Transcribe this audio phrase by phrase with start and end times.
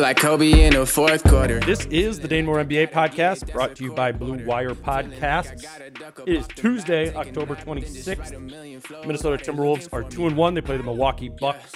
[0.00, 1.58] Like Kobe in the fourth quarter.
[1.60, 5.64] This is the Dane Moore NBA podcast brought to you by Blue Wire Podcasts.
[6.26, 9.06] It is Tuesday, October 26th.
[9.06, 10.54] Minnesota Timberwolves are 2 and 1.
[10.54, 11.72] They play the Milwaukee Bucks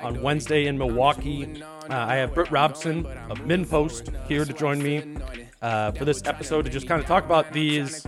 [0.00, 1.62] on Wednesday in Milwaukee.
[1.62, 5.16] Uh, I have Britt Robson of MinnPost here to join me
[5.62, 8.06] uh, for this episode to just kind of talk about these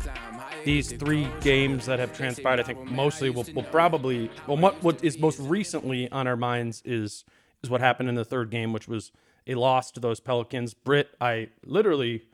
[0.65, 2.61] these three games that have transpired.
[2.61, 6.83] I think mostly we'll, we'll probably, well, what, what is most recently on our minds
[6.85, 7.25] is
[7.63, 9.13] is what happened in the third game, which was
[9.47, 10.75] a loss to those Pelicans.
[10.75, 12.25] Britt, I literally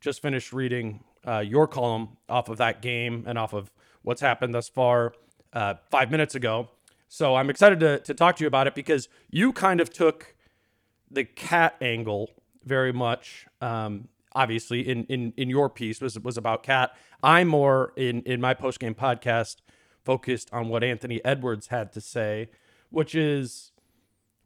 [0.00, 3.70] just finished reading uh, your column off of that game and off of
[4.02, 5.12] what's happened thus far
[5.52, 6.68] uh, five minutes ago.
[7.08, 10.34] So I'm excited to, to talk to you about it because you kind of took
[11.10, 12.30] the KAT angle
[12.64, 13.46] very much.
[13.60, 16.94] Um, obviously, in, in in your piece was was about KAT.
[17.22, 19.56] I'm more in in my post game podcast
[20.04, 22.50] focused on what Anthony Edwards had to say,
[22.90, 23.72] which is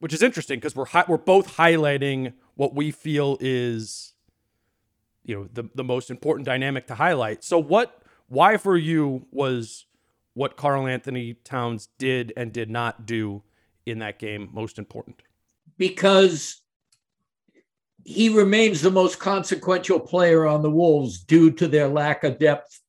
[0.03, 4.15] which is interesting because we're hi- we're both highlighting what we feel is
[5.23, 7.45] you know the the most important dynamic to highlight.
[7.45, 9.87] So what why for you was
[10.35, 13.45] what Karl-Anthony Towns did and did not do
[13.87, 15.23] in that game most important?
[15.79, 16.63] Because
[18.03, 22.81] he remains the most consequential player on the Wolves due to their lack of depth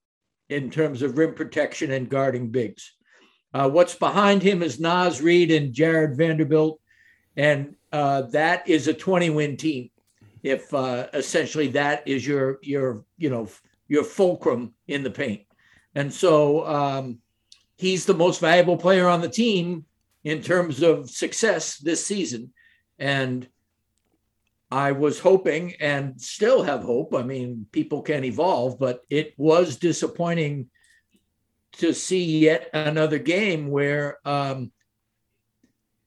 [0.50, 2.91] in terms of rim protection and guarding bigs.
[3.53, 6.80] Uh, what's behind him is Naz Reid and Jarred Vanderbilt
[7.35, 9.89] and uh, that is a 20 win team.
[10.41, 13.47] If uh, essentially that is your your you know
[13.88, 15.44] your fulcrum in the paint,
[15.95, 17.19] and so um,
[17.77, 19.85] he's the most valuable player on the team
[20.23, 22.51] in terms of success this season,
[22.99, 23.47] and
[24.69, 27.13] I was hoping and still have hope.
[27.13, 30.67] I mean, people can evolve, but it was disappointing
[31.73, 34.71] to see yet another game where um,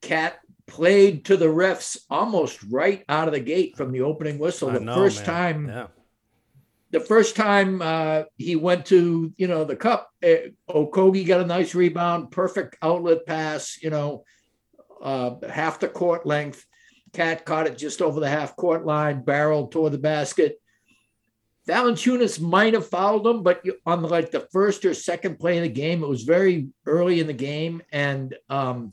[0.03, 4.71] KAT played to the refs almost right out of the gate from the opening whistle.
[4.71, 5.27] the know, first man.
[5.27, 5.87] time, yeah.
[6.91, 11.47] the first time uh, he went to you know the cup, uh, Okogie got a
[11.47, 13.79] nice rebound, perfect outlet pass.
[13.83, 14.25] You know,
[15.03, 16.65] uh, half the court length.
[17.13, 20.61] KAT caught it just over the half court line, barreled toward the basket.
[21.67, 25.69] Valanciunas might have fouled him, but on like the first or second play of the
[25.69, 28.93] game, it was very early in the game, and um,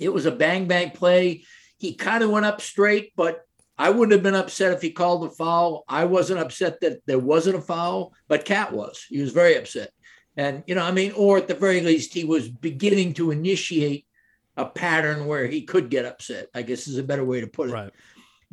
[0.00, 1.44] it was a bang bang play.
[1.78, 3.42] He kind of went up straight, but
[3.78, 5.84] I wouldn't have been upset if he called a foul.
[5.88, 9.04] I wasn't upset that there wasn't a foul, but KAT was.
[9.08, 9.90] He was very upset.
[10.36, 14.06] And, you know, I mean, or at the very least, he was beginning to initiate
[14.56, 17.68] a pattern where he could get upset, I guess is a better way to put
[17.68, 17.72] it.
[17.72, 17.92] Right.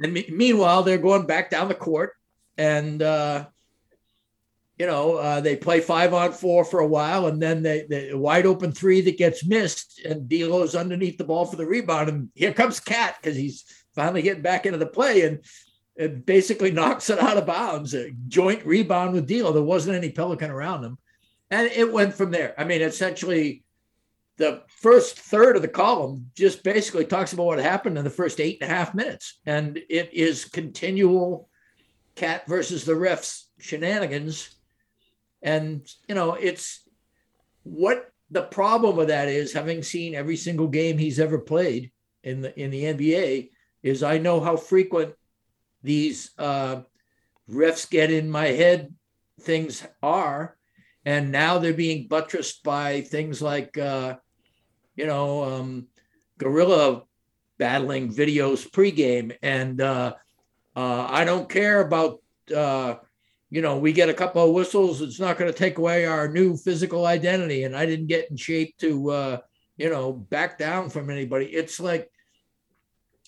[0.02, 2.14] And me- meanwhile, they're going back down the court
[2.58, 3.48] and, uh,
[4.78, 8.14] you know, uh, they play five on four for a while, and then they, the
[8.16, 12.30] wide open three that gets missed, and D'Lo's underneath the ball for the rebound, and
[12.34, 13.66] here comes KAT because he's
[13.96, 15.40] finally getting back into the play, and
[15.96, 17.94] it basically knocks it out of bounds.
[17.94, 19.52] A joint rebound with D'Lo.
[19.52, 20.98] There wasn't any Pelican around him,
[21.52, 22.56] and it went from there.
[22.58, 23.64] I mean, essentially,
[24.38, 28.40] the first third of the column just basically talks about what happened in the first
[28.40, 31.48] eight and a half minutes, and it is continual
[32.16, 34.50] KAT versus the refs shenanigans
[35.44, 36.88] and, you know, it's
[37.64, 41.92] what the problem with that is having seen every single game he's ever played
[42.24, 43.50] in the in the NBA
[43.84, 45.14] is I know how frequent
[45.84, 46.82] these uh,
[47.50, 48.94] refs get in my head
[49.42, 50.58] things are,
[51.06, 54.16] and now they're being buttressed by things like, uh,
[54.96, 55.88] you know, um,
[56.38, 57.04] gorilla
[57.58, 60.14] battling videos pregame, and uh,
[60.76, 62.20] uh, I don't care about.
[63.54, 65.00] You know, we get a couple of whistles.
[65.04, 67.66] It's not going to take away our new physical identity.
[67.66, 69.38] And I didn't get in shape to, uh,
[69.78, 71.46] you know, back down from anybody.
[71.46, 72.10] It's like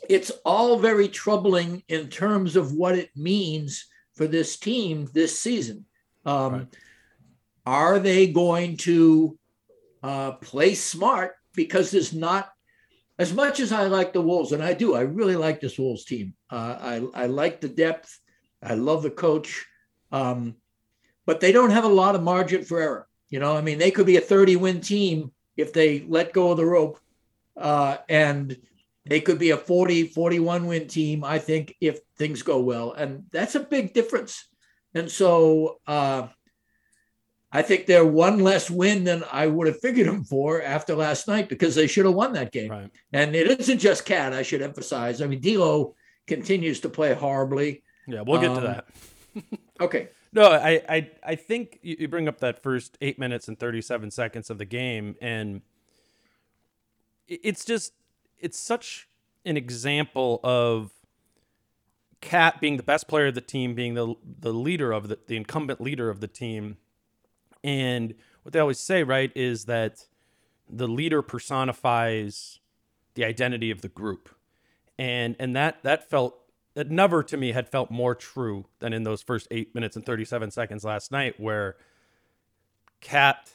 [0.09, 3.85] it's all very troubling in terms of what it means
[4.15, 5.85] for this team this season.
[6.25, 6.67] Um, right.
[7.67, 9.37] Are they going to
[10.01, 11.33] uh, play smart?
[11.53, 12.49] Because there's not
[13.19, 16.03] as much as I like the Wolves, and I do, I really like this Wolves
[16.03, 16.33] team.
[16.49, 16.77] Uh,
[17.13, 18.19] I, I like the depth.
[18.63, 19.65] I love the coach,
[20.15, 20.55] um,
[21.25, 23.07] but they don't have a lot of margin for error.
[23.29, 26.51] You know, I mean, they could be a 30 win team if they let go
[26.51, 26.99] of the rope.
[27.57, 28.57] Uh, and
[29.05, 32.93] they could be a 40, 41 win team, I think, if things go well.
[32.93, 34.47] And that's a big difference.
[34.93, 36.27] And so uh,
[37.51, 41.27] I think they're one less win than I would have figured them for after last
[41.27, 42.71] night because they should have won that game.
[42.71, 42.91] Right.
[43.11, 45.21] And it isn't just KAT, I should emphasize.
[45.21, 45.95] I mean, D'Lo
[46.25, 47.83] continues to play horribly.
[48.07, 49.59] Yeah, we'll get um, to that.
[49.79, 50.09] okay.
[50.33, 54.49] No, I, I, I think you bring up that first eight minutes and 37 seconds
[54.49, 55.61] of the game, and
[57.27, 57.93] it's just
[58.37, 59.07] it's such
[59.45, 60.91] an example of
[62.21, 65.37] KAT being the best player of the team, being the the leader of the the
[65.37, 66.77] incumbent leader of the team,
[67.63, 68.13] and
[68.43, 70.05] what they always say, right, is that
[70.69, 72.59] the leader personifies
[73.13, 74.29] the identity of the group,
[74.99, 76.37] and and that that felt
[76.75, 80.05] that never to me had felt more true than in those first eight minutes and
[80.05, 81.75] thirty seven seconds last night, where
[83.01, 83.49] KAT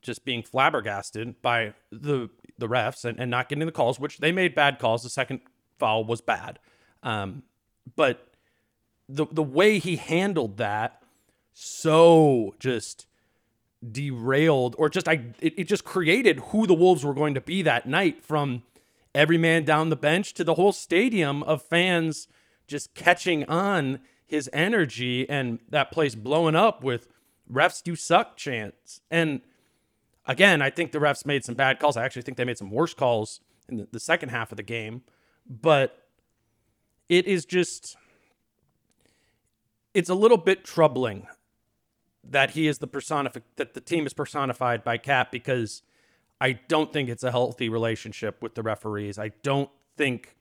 [0.00, 4.32] just being flabbergasted by the the refs and, and not getting the calls, which they
[4.32, 5.02] made bad calls.
[5.02, 5.40] The second
[5.78, 6.58] foul was bad.
[7.02, 7.42] Um,
[7.96, 8.28] but
[9.08, 11.02] the the way he handled that
[11.52, 13.06] so just
[13.90, 17.62] derailed or just I it, it just created who the Wolves were going to be
[17.62, 18.62] that night from
[19.14, 22.28] every man down the bench to the whole stadium of fans
[22.66, 27.08] just catching on his energy and that place blowing up with
[27.50, 29.00] refs do suck chants.
[29.10, 29.40] And
[30.26, 31.96] again, I think the refs made some bad calls.
[31.96, 35.02] I actually think they made some worse calls in the, second half of the game.
[35.48, 36.06] But
[37.08, 37.96] it is just,
[39.94, 41.26] it's a little bit troubling
[42.22, 45.82] that he is the personific that the team is personified by KAT because
[46.40, 49.18] I don't think it's a healthy relationship with the referees.
[49.18, 50.36] I don't think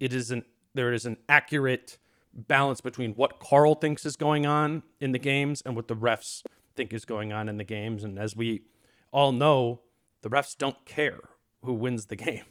[0.00, 0.44] it isn't
[0.74, 1.98] there is an accurate
[2.34, 6.42] balance between what Karl thinks is going on in the games and what the refs
[6.74, 8.04] think is going on in the games.
[8.04, 8.62] And as we
[9.10, 9.80] all know
[10.22, 11.20] the refs don't care
[11.62, 12.44] who wins the game.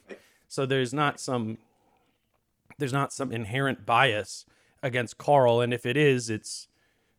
[0.48, 1.58] So there's not some
[2.78, 4.46] there's not some inherent bias
[4.84, 6.68] against Karl, and if it is, it's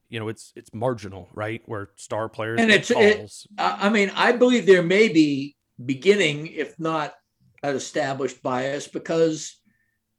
[0.08, 1.62] you know it's it's marginal, right?
[1.66, 2.90] Where star players and it's.
[2.90, 7.14] It, I mean, I believe there may be beginning, if not
[7.62, 9.56] an established bias, because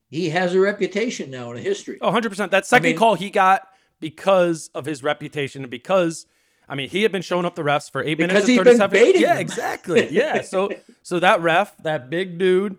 [0.09, 1.97] he has a reputation now in a history.
[2.01, 2.51] Oh, 100%.
[2.51, 3.67] That second I mean, call he got
[3.99, 6.25] because of his reputation and because
[6.69, 9.21] I mean, he had been showing up the refs for eight because minutes and 37.
[9.21, 10.07] yeah, exactly.
[10.11, 10.41] Yeah.
[10.41, 10.69] So
[11.01, 12.77] so that ref, that big dude,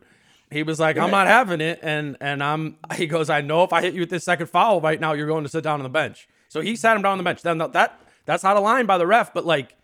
[0.50, 1.80] he was like, I'm not having it.
[1.82, 4.80] And and I'm he goes, I know if I hit you with this second foul
[4.80, 6.28] right now, you're going to sit down on the bench.
[6.48, 7.42] So he sat him down on the bench.
[7.42, 9.74] Then that that's not a line by the ref, but like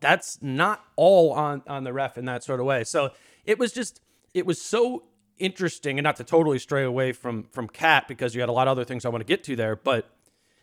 [0.00, 2.84] that's not all on on the ref in that sort of way.
[2.84, 3.10] So
[3.44, 4.00] it was just
[4.32, 5.04] it was so
[5.38, 8.68] interesting and not to totally stray away from from KAT because you had a lot
[8.68, 10.10] of other things I want to get to there, but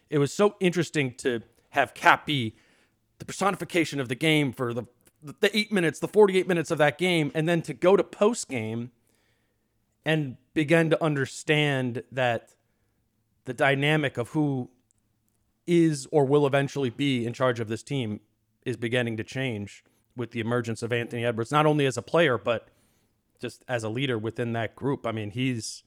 [0.10, 2.56] it was so interesting to have KAT be
[3.20, 4.84] the personification of the game for the
[5.24, 8.50] the eight minutes, the 48 minutes of that game, and then to go to post
[8.50, 8.92] game
[10.04, 12.56] and begin to understand that
[13.46, 14.70] the dynamic of who
[15.68, 18.20] is or will eventually be in charge of this team
[18.66, 19.84] is beginning to change
[20.16, 22.68] with the emergence of Anthony Edwards, not only as a player, but
[23.40, 25.06] just as a leader within that group.
[25.06, 25.84] I mean, he's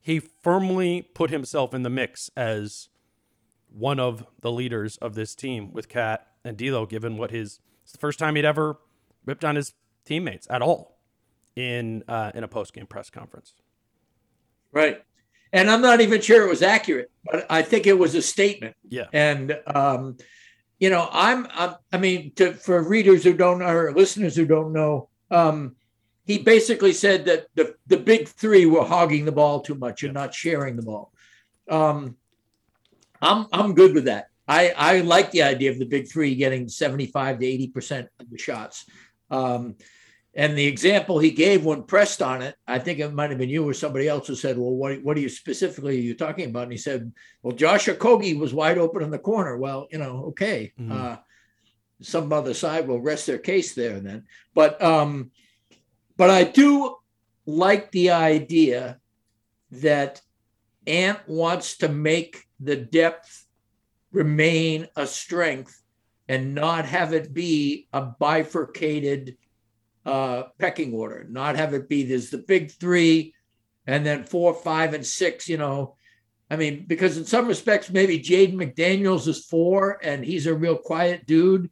[0.00, 2.88] he firmly put himself in the mix as
[3.70, 7.92] one of the leaders of this team with KAT and D'Lo, given what his it's
[7.92, 8.78] the first time he'd ever
[9.24, 9.74] ripped on his
[10.04, 10.98] teammates at all
[11.56, 13.54] in uh, in a post game press conference.
[14.72, 15.02] Right,
[15.52, 18.76] and I'm not even sure it was accurate, but I think it was a statement.
[18.88, 20.16] Yeah, and um,
[20.78, 24.72] you know, I'm, I'm i mean, to, for readers who don't or listeners who don't
[24.72, 25.76] know, um,
[26.24, 30.14] he basically said that the the big three were hogging the ball too much and
[30.14, 31.12] not sharing the ball.
[31.70, 32.16] Um,
[33.20, 34.28] I'm I'm good with that.
[34.46, 38.38] I, I like the idea of the big three getting 75 to 80% of the
[38.38, 38.86] shots.
[39.30, 39.76] Um,
[40.38, 43.48] and the example he gave when pressed on it, I think it might have been
[43.48, 46.48] you or somebody else who said, Well, what, what are you specifically are you talking
[46.48, 46.62] about?
[46.62, 49.56] And he said, Well, Josh Okogie was wide open in the corner.
[49.56, 50.72] Well, you know, okay.
[50.78, 50.92] Mm-hmm.
[50.92, 51.16] Uh,
[52.00, 54.26] some other side will rest their case there then.
[54.54, 55.32] But um,
[56.16, 56.94] but I do
[57.44, 59.00] like the idea
[59.72, 60.22] that
[60.86, 63.44] Ant wants to make the depth
[64.12, 65.82] remain a strength
[66.28, 69.36] and not have it be a bifurcated
[70.06, 73.34] uh, pecking order, not have it be there's the big three
[73.86, 75.96] and then four, five, and six, you know.
[76.50, 80.76] I mean, because in some respects, maybe Jaden McDaniels is four and he's a real
[80.76, 81.70] quiet dude.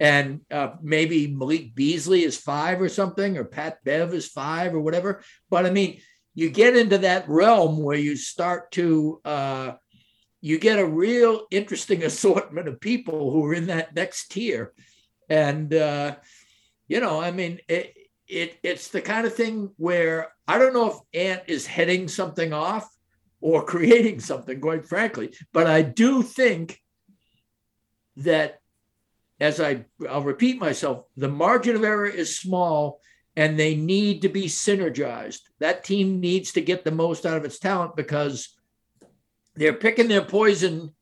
[0.00, 4.80] And uh, maybe Malik Beasley is five or something, or Pat Bev is five or
[4.80, 5.22] whatever.
[5.50, 6.00] But I mean,
[6.34, 9.72] you get into that realm where you start to uh,
[10.40, 14.72] you get a real interesting assortment of people who are in that next tier.
[15.30, 16.16] And, uh,
[16.92, 17.96] you know, I mean, it,
[18.28, 22.52] it, it's the kind of thing where I don't know if Ant is heading something
[22.52, 22.86] off
[23.40, 26.82] or creating something, quite frankly, but I do think
[28.18, 28.60] that,
[29.40, 33.00] as I, I'll repeat myself, the margin of error is small
[33.36, 35.40] and they need to be synergized.
[35.60, 38.54] That team needs to get the most out of its talent because
[39.54, 40.92] they're picking their poison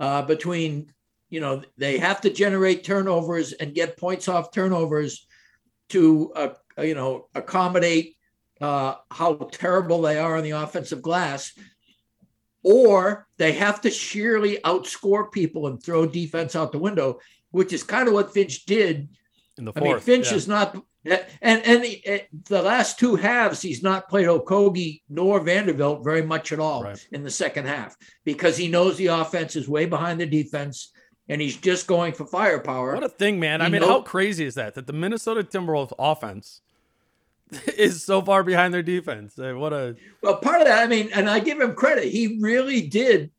[0.00, 0.94] uh, between,
[1.28, 5.25] you know, they have to generate turnovers and get points off turnovers
[5.90, 8.16] to, uh, you know, accommodate
[8.60, 11.52] uh, how terrible they are on the offensive glass.
[12.62, 17.20] Or they have to sheerly outscore people and throw defense out the window,
[17.52, 19.08] which is kind of what Finch did.
[19.56, 20.36] In the fourth, I mean, Finch yeah.
[20.36, 20.76] is not
[21.06, 26.22] and and the, eh, the, last two halves, he's not played Okogie nor Vanderbilt very
[26.22, 27.08] much at all right.
[27.12, 30.92] in the second half because he knows the offense is way behind the defense
[31.28, 32.94] and he's just going for firepower.
[32.94, 33.60] What a thing, man.
[33.60, 34.74] I mean, how crazy is that?
[34.74, 36.60] That the Minnesota Timberwolves offense
[37.76, 39.34] is so far behind their defense.
[39.36, 39.96] What a.
[40.22, 42.04] Well, part of that, I mean, and I give him credit.
[42.04, 43.30] He really did.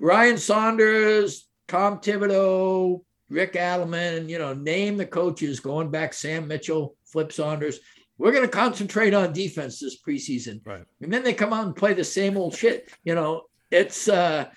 [0.00, 6.96] Ryan Saunders, Tom Thibodeau, Rick Adelman, you know, name the coaches going back, Sam Mitchell,
[7.04, 7.80] Flip Saunders.
[8.18, 10.64] We're going to concentrate on defense this preseason.
[10.66, 10.84] Right.
[11.00, 12.92] And then they come out and play the same old shit.
[13.04, 14.50] You know, it's uh,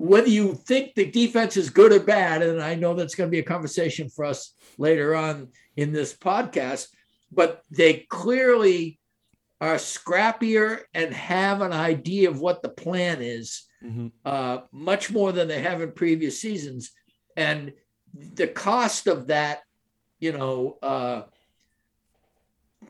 [0.00, 3.30] whether you think the defense is good or bad, and I know that's going to
[3.30, 6.86] be a conversation for us later on in this podcast,
[7.30, 8.98] but they clearly
[9.60, 14.06] are scrappier and have an idea of what the plan is mm-hmm.
[14.24, 16.92] uh, much more than they have in previous seasons
[17.36, 17.70] and
[18.14, 19.60] the cost of that,
[20.18, 21.22] you know, uh,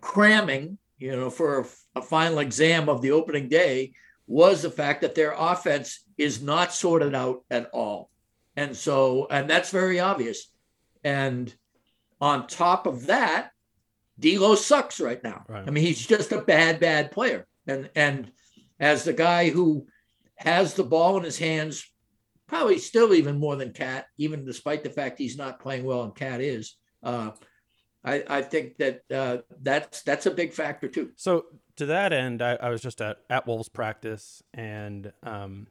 [0.00, 3.94] cramming, you know, for a, a final exam of the opening day
[4.30, 8.08] was the fact that their offense is not sorted out at all.
[8.54, 10.52] And so, and that's very obvious.
[11.02, 11.52] And
[12.20, 13.50] on top of that,
[14.20, 15.44] D'Lo sucks right now.
[15.48, 15.66] Right.
[15.66, 17.48] I mean, he's just a bad, bad player.
[17.66, 18.30] And and
[18.78, 19.88] as the guy who
[20.36, 21.84] has the ball in his hands
[22.46, 26.14] probably still even more than KAT, even despite the fact he's not playing well and
[26.14, 26.76] KAT is.
[27.02, 27.30] Uh,
[28.04, 31.10] I, I, think that uh, that's that's a big factor too.
[31.16, 35.66] So to that end, I, I was just at, at Wolves practice, and um,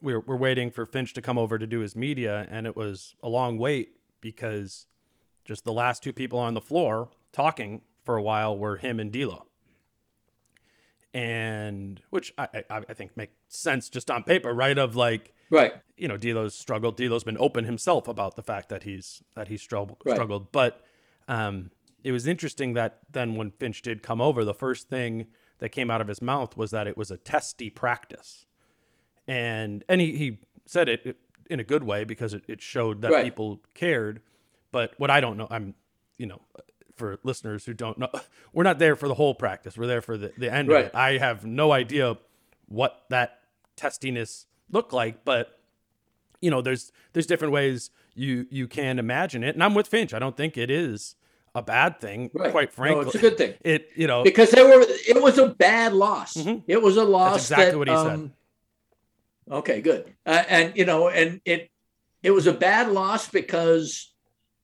[0.00, 2.76] we we're, we're waiting for Finch to come over to do his media, and it
[2.76, 4.86] was a long wait because
[5.44, 9.10] just the last two people on the floor talking for a while were him and
[9.10, 9.46] D'Lo
[11.14, 14.76] and which I, I, I think makes sense just on paper, right?
[14.78, 16.96] Of like, right, you know, D'Lo's struggled.
[16.96, 20.14] D'Lo's been open himself about the fact that he's that he's struggled, right.
[20.14, 20.52] struggled.
[20.52, 20.82] But
[21.28, 21.70] um,
[22.04, 25.26] it was interesting that then when Finch did come over, the first thing
[25.58, 28.46] that came out of his mouth was that it was a testy practice,
[29.26, 31.16] and and he, he said it
[31.48, 33.24] in a good way because it, it showed that right.
[33.24, 34.20] people cared.
[34.72, 35.74] But what I don't know, I'm
[36.18, 36.40] you know
[36.96, 38.10] for listeners who don't know,
[38.52, 39.76] we're not there for the whole practice.
[39.76, 40.80] We're there for the, the end right.
[40.80, 40.94] of it.
[40.94, 42.18] I have no idea
[42.66, 43.40] what that
[43.76, 45.58] testiness looked like, but
[46.40, 49.54] you know, there's there's different ways you you can imagine it.
[49.54, 50.14] And I'm with Finch.
[50.14, 51.14] I don't think it is
[51.54, 52.50] a bad thing, right.
[52.50, 53.02] quite frankly.
[53.02, 53.54] No, it's a good thing.
[53.62, 56.34] It you know because they were it was a bad loss.
[56.34, 56.60] Mm-hmm.
[56.66, 57.48] It was a loss.
[57.48, 58.30] That's exactly that, what he um, said.
[59.54, 60.14] Okay, good.
[60.24, 61.70] Uh, and you know, and it
[62.22, 64.12] it was a bad loss because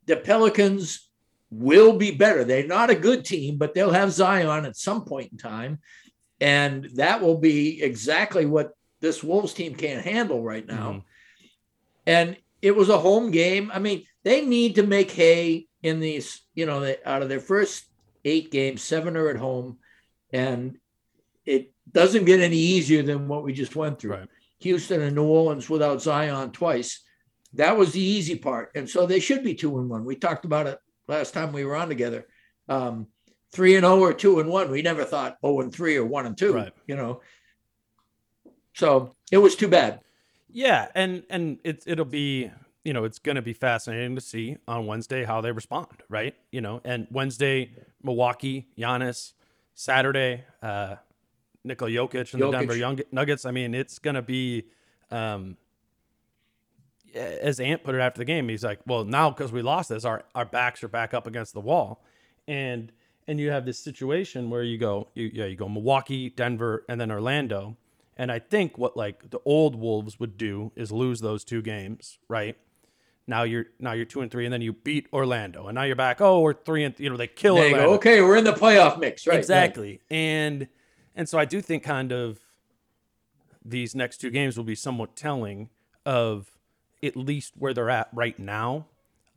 [0.06, 1.08] the Pelicans
[1.50, 2.44] will be better.
[2.44, 5.78] They're not a good team, but they'll have Zion at some point in time.
[6.40, 10.90] And that will be exactly what this Wolves team can't handle right now.
[10.90, 10.98] Mm-hmm.
[12.06, 13.70] And it was a home game.
[13.72, 17.84] I mean, they need to make hay in these, you know, out of their first
[18.24, 19.78] eight games, seven are at home.
[20.32, 20.76] And
[21.44, 24.12] it doesn't get any easier than what we just went through.
[24.12, 24.28] Right.
[24.60, 27.02] Houston and New Orleans without Zion twice.
[27.54, 28.72] That was the easy part.
[28.74, 30.04] And so they should be two and one.
[30.04, 32.26] We talked about it last time we were on together.
[32.68, 33.06] Um,
[33.52, 34.70] three and oh or two and one.
[34.70, 36.52] We never thought oh and three or one and two.
[36.52, 36.72] Right.
[36.86, 37.22] You know.
[38.74, 40.00] So it was too bad.
[40.50, 42.50] Yeah, and and it it'll be
[42.88, 46.34] you know, it's going to be fascinating to see on Wednesday how they respond, right?
[46.50, 47.70] You know, and Wednesday,
[48.02, 49.34] Milwaukee, Giannis,
[49.74, 50.96] Saturday, uh,
[51.64, 52.50] Nikola Jokic and Jokic.
[52.50, 53.44] the Denver Young- Nuggets.
[53.44, 54.64] I mean, it's going to be,
[55.10, 55.58] um,
[57.14, 60.06] as Ant put it after the game, he's like, well, now because we lost this,
[60.06, 62.02] our, our backs are back up against the wall.
[62.46, 62.90] And,
[63.26, 66.98] and you have this situation where you go, you, yeah, you go Milwaukee, Denver, and
[66.98, 67.76] then Orlando.
[68.20, 72.18] And I think what like the old Wolves would do is lose those two games,
[72.28, 72.56] right?
[73.28, 75.94] Now you're now you're two and three, and then you beat Orlando, and now you're
[75.96, 76.20] back.
[76.20, 77.90] Oh, we're three and you know they kill There you Orlando.
[77.92, 77.96] go.
[77.96, 79.38] Okay, we're in the playoff mix, right?
[79.38, 80.66] exactly, and
[81.14, 82.40] and so I do think kind of
[83.64, 85.68] these next two games will be somewhat telling
[86.06, 86.50] of
[87.02, 88.86] at least where they're at right now,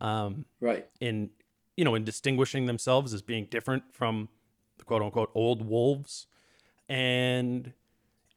[0.00, 0.86] um, Right.
[1.00, 1.30] in
[1.76, 4.28] you know in distinguishing themselves as being different from
[4.78, 6.26] the quote unquote old wolves,
[6.88, 7.72] and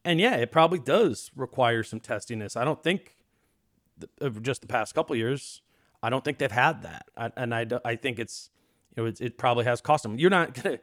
[0.06, 2.56] and yeah, it probably does require some testiness.
[2.56, 3.16] I don't think
[4.00, 5.62] th- of just the past couple years.
[6.02, 8.50] I don't think they've had that, I, and I, I think it's
[8.94, 10.18] you know it's, it probably has cost them.
[10.18, 10.78] You're not gonna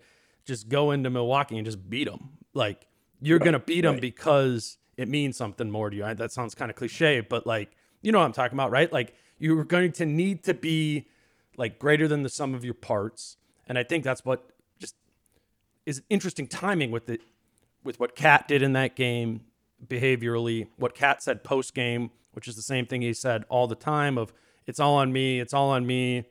[0.46, 2.32] just go into Milwaukee and just beat them.
[2.54, 2.86] Like
[3.22, 4.02] you're gonna beat them right.
[4.02, 6.04] because it means something more to you.
[6.04, 8.92] I, that sounds kind of cliche, but like you know what I'm talking about, right?
[8.92, 11.08] Like you're going to need to be
[11.56, 13.38] like greater than the sum of your parts,
[13.68, 14.50] and I think that's what
[14.80, 14.96] just
[15.86, 17.20] is interesting timing with the
[17.84, 19.42] with what KAT did in that game
[19.86, 23.76] behaviorally, what KAT said post game, which is the same thing he said all the
[23.76, 24.34] time of
[24.66, 26.26] it's all on me, it's all on me,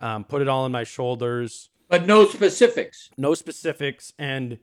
[0.00, 3.10] um, put it all on my shoulders, But no specifics.
[3.16, 4.58] no specifics, and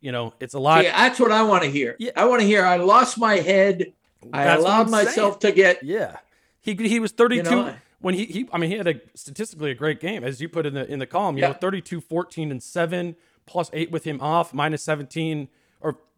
[0.00, 0.84] you know it's a lot.
[0.84, 1.96] Yeah, that's what I want to hear.
[1.98, 2.10] Yeah.
[2.16, 2.64] I want to hear.
[2.64, 3.92] I lost my head.
[4.32, 5.82] I That's what allowed myself to get.
[5.84, 6.16] Yeah,
[6.60, 9.70] he he was 32 You know, when he he I mean he had a statistically
[9.70, 11.36] a great game as you put in the in the column.
[11.36, 11.48] You Yeah.
[11.48, 13.14] know 32 14 and 7
[13.46, 15.48] plus 8 with him off minus 17 or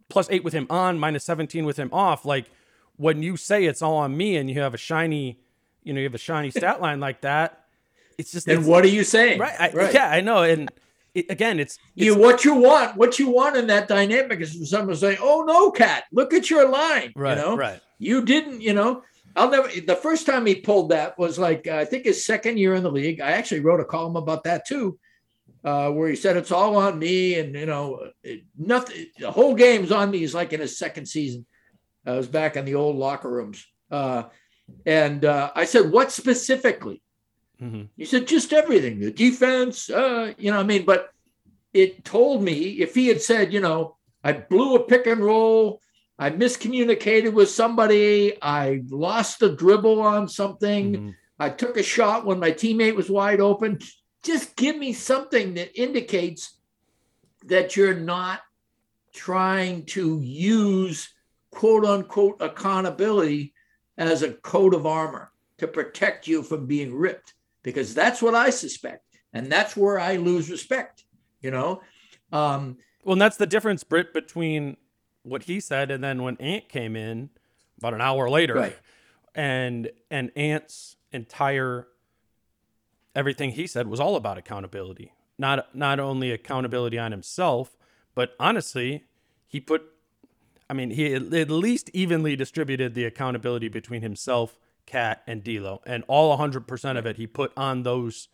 [0.09, 2.47] plus 8 with him on minus 17 with him off like
[2.97, 5.39] when you say it's all on me and you have a shiny
[5.85, 7.65] you know you have a shiny stat line like that
[8.19, 9.39] it's just And it's, what are you saying?
[9.39, 10.71] right, I, yeah I know and
[11.15, 14.67] it, again it's, You what you want, what you want in that dynamic is for
[14.67, 18.25] someone to say, "Oh no, KAT, look at your line." right you know, right you
[18.25, 18.61] didn't.
[18.61, 19.03] You know,
[19.35, 19.69] I'll never.
[19.69, 22.83] The first time he pulled that was like uh, I think his second year in
[22.83, 23.21] the league.
[23.21, 24.99] I actually wrote a column about that too,
[25.65, 29.07] uh, where he said it's all on me, and you know, it, nothing.
[29.19, 30.19] The whole game's on me.
[30.19, 31.47] He's like in his second season.
[32.07, 34.25] I was back in the old locker rooms, uh,
[34.87, 37.03] and uh, I said, "What specifically?"
[37.59, 41.11] hmm He said just everything, the defense, uh, you know, I mean, but
[41.75, 45.81] it told me if he had said, you know, I blew a pick and roll,
[46.19, 51.15] I miscommunicated with somebody, I lost the dribble on something, Mhm.
[51.39, 53.79] I took a shot when my teammate was wide open.
[54.23, 56.59] Just give me something that indicates
[57.47, 58.41] that you're not
[59.15, 61.09] trying to use
[61.51, 63.55] quote unquote accountability
[63.97, 68.51] as a coat of armor to protect you from being ripped because that's what I
[68.51, 69.05] suspect.
[69.33, 71.05] And that's where I lose respect,
[71.41, 71.83] you know?
[72.33, 74.77] Um, Well, and that's the difference, Britt, between
[75.23, 77.31] what he said and then when Ant came in
[77.79, 78.77] about an hour later, Right.
[79.35, 81.89] and and Ant's entire
[83.15, 85.13] everything he said was all about accountability.
[85.39, 87.77] Not not only accountability on himself,
[88.15, 89.05] but honestly,
[89.47, 89.83] he put.
[90.71, 96.05] I mean, he at least evenly distributed the accountability between himself, KAT, and D'Lo, and
[96.09, 98.29] all 100% of it he put on those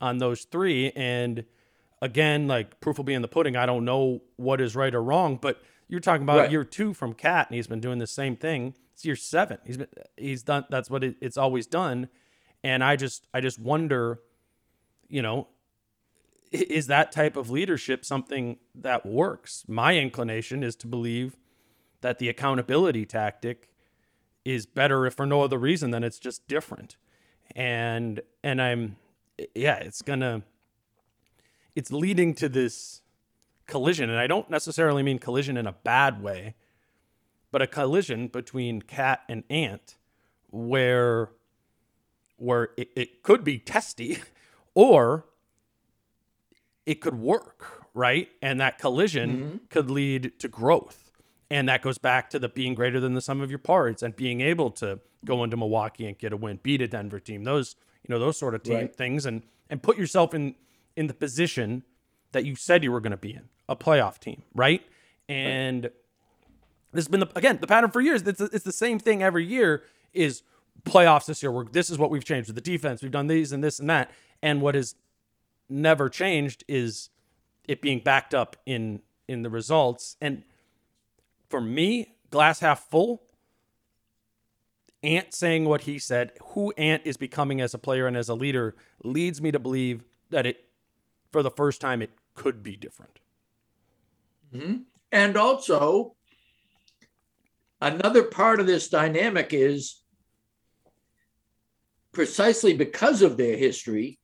[0.00, 0.92] on those three.
[0.94, 1.44] And
[2.00, 3.56] again, like proof will be in the pudding.
[3.56, 6.50] I don't know what is right or wrong, but you're talking about Right.
[6.50, 8.74] year two from Cat, and he's been doing the same thing.
[8.92, 9.58] It's year seven.
[9.66, 10.66] He's been he's done.
[10.70, 12.08] That's what it, it's always done.
[12.64, 14.20] And I just I just wonder,
[15.08, 15.48] you know,
[16.52, 19.64] is that type of leadership something that works?
[19.66, 21.36] My inclination is to believe
[22.02, 23.70] that the accountability tactic
[24.44, 26.96] is better if for no other reason than it's just different.
[27.54, 28.96] And and I'm
[29.54, 30.42] yeah, it's gonna
[31.74, 33.00] it's leading to this
[33.66, 36.54] collision and I don't necessarily mean collision in a bad way,
[37.50, 39.96] but a collision between KAT and ant
[40.50, 41.30] where
[42.42, 44.18] where it, it could be testy
[44.74, 45.24] or
[46.84, 48.28] it could work, right?
[48.40, 49.56] And that collision mm-hmm.
[49.70, 51.12] could lead to growth.
[51.50, 54.16] And that goes back to the being greater than the sum of your parts and
[54.16, 57.44] being able to go into Milwaukee and get a win, beat a Denver team.
[57.44, 57.76] Those,
[58.06, 58.94] you know, those sort of team Right.
[58.94, 60.54] things and and put yourself in
[60.96, 61.84] in the position
[62.32, 64.82] that you said you were going to be in, a playoff team, right?
[65.28, 68.22] And this has been the again the pattern for years.
[68.22, 69.84] It's it's the same thing every year.
[70.12, 70.42] Is
[70.84, 71.52] playoffs this year?
[71.52, 73.02] We're, this is what we've changed with the defense.
[73.02, 74.10] We've done these and this and that.
[74.42, 74.94] And what has
[75.68, 77.10] never changed is
[77.66, 80.16] it being backed up in in the results.
[80.20, 80.42] And
[81.48, 83.22] for me, glass half full.
[85.02, 88.34] Ant saying what he said, who Ant is becoming as a player and as a
[88.34, 90.64] leader, leads me to believe that it,
[91.32, 93.18] for the first time, it could be different.
[94.54, 94.76] Mm-hmm.
[95.10, 96.14] And also,
[97.80, 100.01] another part of this dynamic is
[102.12, 104.18] precisely because of their history,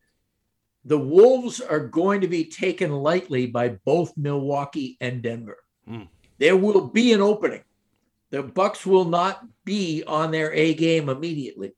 [0.85, 5.59] the Wolves are going to be taken lightly by both Milwaukee and Denver.
[5.89, 6.09] Mm.
[6.39, 7.63] There will be an opening.
[8.31, 11.73] The Bucks will not be on their A game immediately.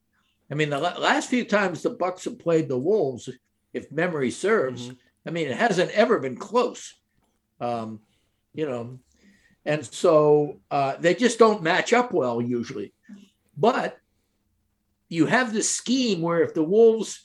[0.49, 3.29] I mean, the last few times the Bucks have played the Wolves,
[3.73, 4.95] if memory serves, mm-hmm.
[5.25, 6.93] I mean, it hasn't ever been close.
[7.59, 7.99] Um,
[8.53, 8.99] you know,
[9.65, 12.93] and so uh, they just don't match up well usually.
[13.55, 13.97] But
[15.11, 17.21] you have this scheme where if the Wolves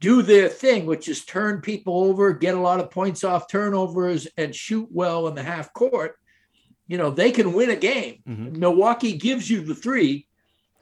[0.00, 4.26] do their thing, which is turn people over, get a lot of points off turnovers,
[4.36, 6.16] and shoot well in the half court,
[6.88, 8.20] you know, they can win a game.
[8.28, 8.58] Mm-hmm.
[8.58, 10.26] Milwaukee gives you the three.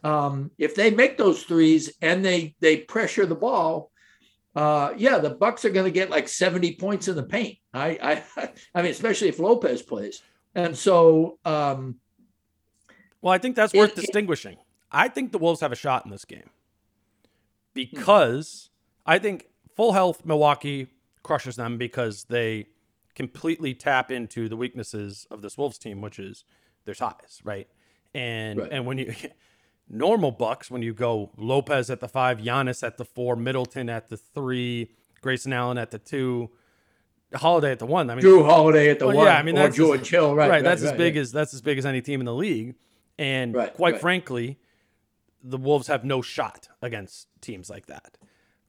[0.03, 3.91] Um, if they make those threes and they they pressure the ball,
[4.57, 7.59] uh, yeah, the Bucks are going to get like 70 points in the paint.
[7.75, 10.23] I, I, I mean, especially if Lopez plays.
[10.55, 11.97] And so, um,
[13.21, 14.57] well, I think that's worth it, distinguishing.
[14.95, 16.49] I think the Wolves have a shot in this game hmm.
[17.75, 18.71] because
[19.05, 20.89] I think full health Milwaukee
[21.23, 22.69] crushes them because they
[23.15, 26.45] completely tap into the weaknesses of this Wolves team, which is
[26.85, 27.69] their size, right?
[28.15, 28.73] And right.
[28.73, 29.15] and when you
[29.89, 34.09] normal Bucks, when you go Lopez at the five, Giannis at the four, Middleton at
[34.09, 36.51] the three, Grayson Allen at the two,
[37.35, 38.11] Holiday at the one.
[38.11, 39.27] I mean, Jrue Holiday at the well, one.
[39.27, 40.49] Yeah, I mean, that's George Hill, right?
[40.49, 40.51] Right.
[40.51, 41.23] right that's right, as big yeah.
[41.23, 42.77] as that's as big as any team in the league.
[43.19, 44.59] And quite frankly,
[45.45, 48.17] the Wolves have no shot against teams like that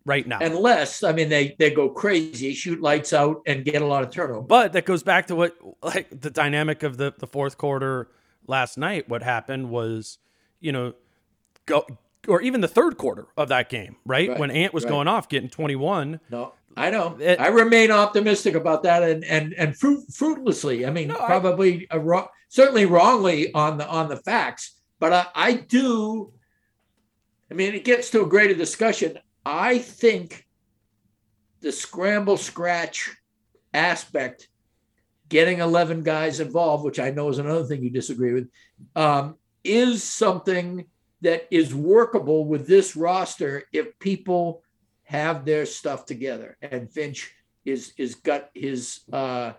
[0.06, 0.40] right now.
[0.42, 4.12] Unless, I mean, they they go crazy, shoot lights out, and get a lot of
[4.12, 4.42] turnover.
[4.42, 8.10] But that goes back to what like the dynamic of the the fourth quarter
[8.48, 9.10] last night.
[9.10, 10.20] What happened was,
[10.60, 10.94] you know,
[11.66, 11.86] go
[12.28, 14.30] or even the third quarter of that game, right?
[14.30, 14.92] right when Ant was right.
[14.92, 16.20] going off, getting twenty one.
[16.30, 17.18] No, I know.
[17.20, 20.86] It, I remain optimistic about that, and and and fruit, fruitlessly.
[20.86, 25.26] I mean, no, probably I, a, certainly wrongly on the on the facts, but I,
[25.36, 26.34] I do
[27.50, 29.20] I mean, it gets to a greater discussion.
[29.46, 30.46] I think
[31.62, 33.16] the scramble scratch
[33.74, 34.48] aspect,
[35.30, 38.50] getting 11 guys involved, which I know is another thing you disagree with,
[38.96, 40.86] um, is something
[41.22, 44.64] that is workable with this roster if people
[45.04, 46.58] have their stuff together.
[46.62, 47.32] And Finch
[47.64, 49.54] is is got his uh,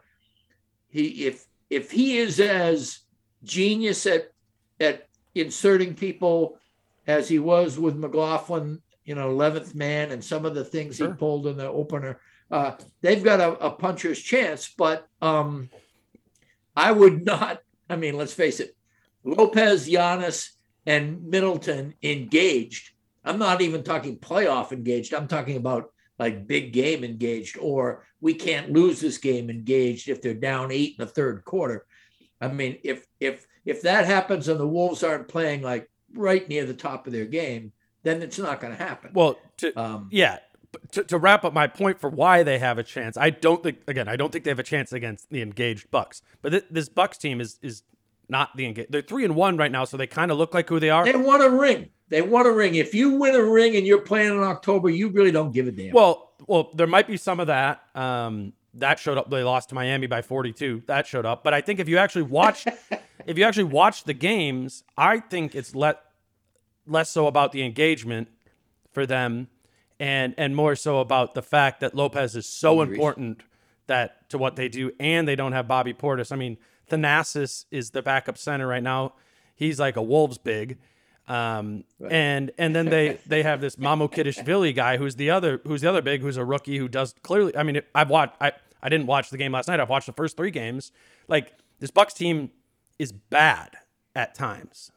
[0.89, 3.01] he if if he is as
[3.43, 4.33] genius at
[4.79, 6.59] at inserting people
[7.07, 11.09] as he was with McLaughlin, you know, 11th man and some of the things sure.
[11.09, 12.21] he pulled in the opener.
[12.51, 15.69] Uh, they've got a, a, puncher's chance, but um,
[16.77, 17.61] I would not.
[17.89, 18.77] I mean, let's face it,
[19.25, 20.51] Lopez, Giannis,
[20.87, 22.91] and Middleton engaged.
[23.25, 25.13] I'm not even talking playoff engaged.
[25.15, 30.23] I'm talking about like big game engaged, or we can't lose this game engaged if
[30.23, 31.87] they're down eight in the third quarter.
[32.41, 36.65] I mean, if if if that happens and the Wolves aren't playing like right near
[36.65, 39.11] the top of their game, then it's not going to happen.
[39.15, 40.39] Well, to, um, yeah.
[40.93, 43.79] To, to, wrap up my point for why they have a chance, I don't think
[43.87, 44.09] again.
[44.09, 46.21] I don't think they have a chance against the engaged Bucks.
[46.43, 47.83] But th- this Bucks team is is
[48.29, 48.93] not the engaged.
[48.93, 51.05] They're three and one right now, so they kind of look like who they are.
[51.05, 51.89] They want a ring.
[52.09, 52.75] They want a ring.
[52.75, 55.73] If you win a ring and you're playing in October, you really don't give a
[55.73, 55.93] damn.
[55.93, 57.81] Well, well, there might be some of that.
[57.95, 59.31] Um, that showed up.
[59.31, 60.83] They lost to Miami by 42.
[60.87, 61.43] That showed up.
[61.43, 62.67] But I think if you actually watch,
[63.27, 66.01] if you actually watch the games, I think it's let
[66.87, 68.29] less so about the engagement
[68.93, 69.49] for them
[69.99, 73.43] and and more so about the fact that Lopez is so important
[73.87, 76.33] that to what they do and they don't have Bobby Portis.
[76.33, 76.59] I mean,
[76.91, 79.15] Thanasis is the backup center right now.
[79.55, 80.79] He's like a Wolves big.
[81.29, 82.13] Um, right.
[82.13, 86.03] and and then they they have this Mamukelashvili guy who's the other who's the other
[86.03, 89.31] big who's a rookie who does clearly I mean I've watched I I didn't watch
[89.31, 89.81] the game last night.
[89.81, 90.93] I've watched the first 3 games.
[91.27, 92.51] Like this Bucks team
[92.99, 93.77] is bad
[94.15, 94.93] at times.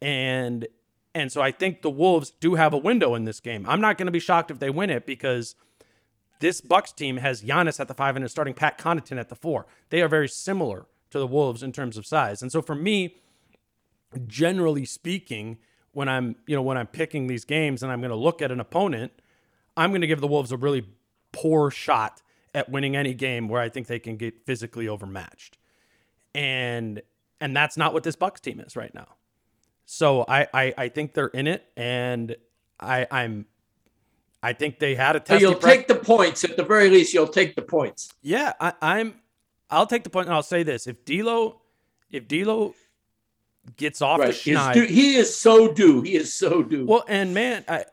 [0.00, 0.66] And
[1.14, 3.66] and so I think the Wolves do have a window in this game.
[3.68, 5.54] I'm not going to be shocked if they win it because
[6.40, 9.34] this Bucks team has Giannis at the five and is starting Pat Connaughton at the
[9.34, 9.66] four.
[9.90, 12.42] They are very similar to the Wolves in terms of size.
[12.42, 13.16] And so for me,
[14.26, 15.58] generally speaking,
[15.92, 18.50] when I'm, you know, when I'm picking these games and I'm going to look at
[18.50, 19.12] an opponent,
[19.76, 20.86] I'm going to give the Wolves a really
[21.32, 22.22] poor shot
[22.54, 25.58] at winning any game where I think they can get physically overmatched.
[26.34, 27.02] And
[27.40, 29.08] and that's not what this Bucks team is right now.
[29.84, 32.36] So I, I, I think they're in it, and
[32.80, 33.46] I, I'm
[34.42, 35.40] I think they had a test.
[35.40, 37.14] So you'll take the points at the very least.
[37.14, 38.12] You'll take the points.
[38.22, 39.14] Yeah, I, am
[39.70, 41.60] I'll take the point, and I'll say this: if D'Lo,
[42.10, 42.74] if D'Lo
[43.76, 44.32] gets off Right.
[44.32, 44.88] the schneid.
[44.88, 46.02] he is so due.
[46.02, 46.86] He is so due.
[46.86, 47.84] Well, and man, I,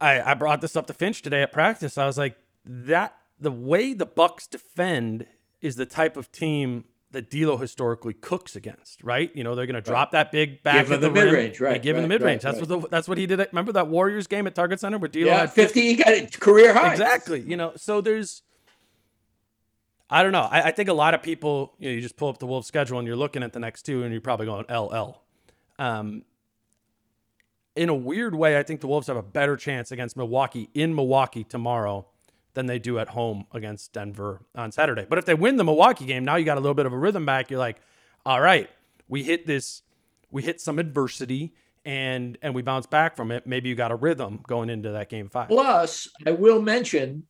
[0.00, 1.96] I I brought this up to Finch today at practice.
[1.96, 5.26] I was like, that the way the Bucks defend
[5.60, 9.34] is the type of team that D'Lo historically cooks against, right?
[9.34, 11.82] You know, they're going to drop that big back Give at the, the mid-range, right,
[11.82, 12.44] give him the mid range.
[12.44, 13.40] right, that's what the, that's what he did.
[13.40, 15.80] At, remember that Warriors game at Target Center where D'Lo yeah, had 50.
[15.80, 16.92] He got a career high.
[16.92, 17.40] Exactly.
[17.40, 18.42] You know, so there's,
[20.10, 20.48] I don't know.
[20.50, 22.68] I, I think a lot of people, you know, you just pull up the Wolves
[22.68, 25.20] schedule and you're looking at the next two and you're probably going LL.
[25.78, 26.22] Um,
[27.74, 30.94] in a weird way, I think the Wolves have a better chance against Milwaukee in
[30.94, 32.06] Milwaukee tomorrow
[32.54, 35.06] than they do at home against Denver on Saturday.
[35.08, 36.98] But if they win the Milwaukee game, now you got a little bit of a
[36.98, 37.50] rhythm back.
[37.50, 37.80] You're like,
[38.24, 38.70] all right,
[39.08, 39.82] we hit this,
[40.30, 43.46] we hit some adversity and and we bounce back from it.
[43.46, 45.48] Maybe you got a rhythm going into that game five.
[45.48, 47.24] Plus, I will mention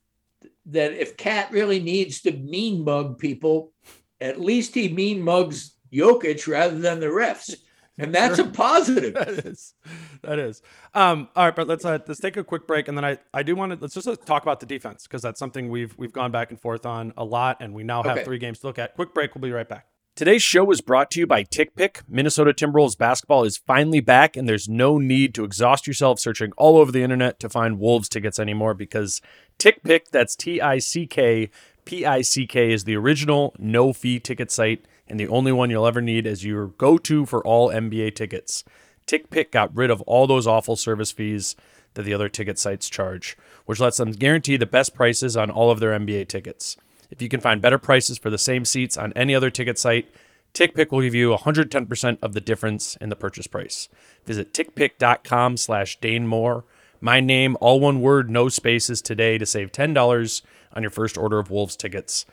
[0.67, 3.73] that if KAT really needs to mean mug people,
[4.21, 7.55] at least he mean mugs Jokic rather than the refs.
[7.99, 9.15] And that's a positive.
[9.15, 9.75] that is
[10.23, 10.63] that is
[10.95, 13.43] um all right but let's uh, let's take a quick break and then i i
[13.43, 16.13] do want to let's just uh, talk about the defense because that's something we've we've
[16.13, 18.25] gone back and forth on a lot and we now have Okay.
[18.25, 21.11] three games to look at quick break we'll be right back Today's show was brought
[21.11, 22.03] to you by TickPick.
[22.09, 26.77] Minnesota Timberwolves basketball is finally back, and there's no need to exhaust yourself searching all
[26.77, 29.21] over the internet to find Wolves tickets anymore because
[29.59, 31.51] TickPick, that's T I C K
[31.85, 35.71] P I C K, is the original no fee ticket site and the only one
[35.71, 38.65] you'll ever need as your go to for all NBA tickets.
[39.07, 41.57] TickPick got rid of all those awful service fees
[41.95, 43.37] that the other ticket sites charge,
[43.67, 46.77] which lets them guarantee the best prices on all of their NBA tickets.
[47.11, 50.09] If you can find better prices for the same seats on any other ticket site,
[50.55, 53.89] TickPick will give you 110% of the difference in the purchase price.
[54.25, 56.65] Visit tickpick.com slash Dane Moore.
[57.01, 61.39] My name, all one word, no spaces today to save $10 on your first order
[61.39, 62.25] of Wolves tickets.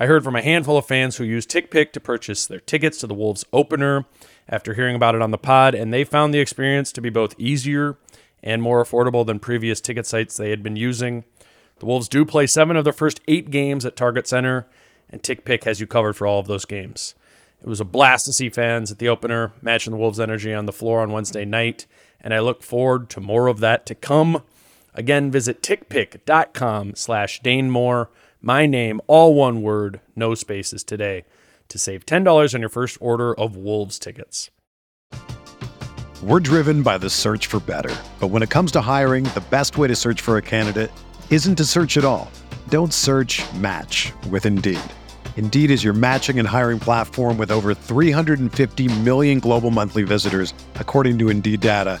[0.00, 3.08] I heard from a handful of fans who used TickPick to purchase their tickets to
[3.08, 4.04] the Wolves opener
[4.48, 7.34] after hearing about it on the pod, and they found the experience to be both
[7.36, 7.98] easier
[8.40, 11.24] and more affordable than previous ticket sites they had been using.
[11.80, 14.68] The Wolves do play seven of their first eight games at Target Center,
[15.10, 17.16] and TickPick has you covered for all of those games.
[17.60, 20.66] It was a blast to see fans at the opener, matching the Wolves' energy on
[20.66, 21.86] the floor on Wednesday night,
[22.20, 24.44] and I look forward to more of that to come.
[24.94, 28.10] Again, visit tickpick.com slash Dane Moore.
[28.40, 31.24] My name, all one word, no spaces today,
[31.66, 34.50] to save $10 on your first order of Wolves tickets.
[36.22, 37.94] We're driven by the search for better.
[38.20, 40.90] But when it comes to hiring, the best way to search for a candidate
[41.30, 42.30] isn't to search at all.
[42.68, 44.80] Don't search match with Indeed.
[45.36, 51.18] Indeed is your matching and hiring platform with over 350 million global monthly visitors, according
[51.18, 52.00] to Indeed data,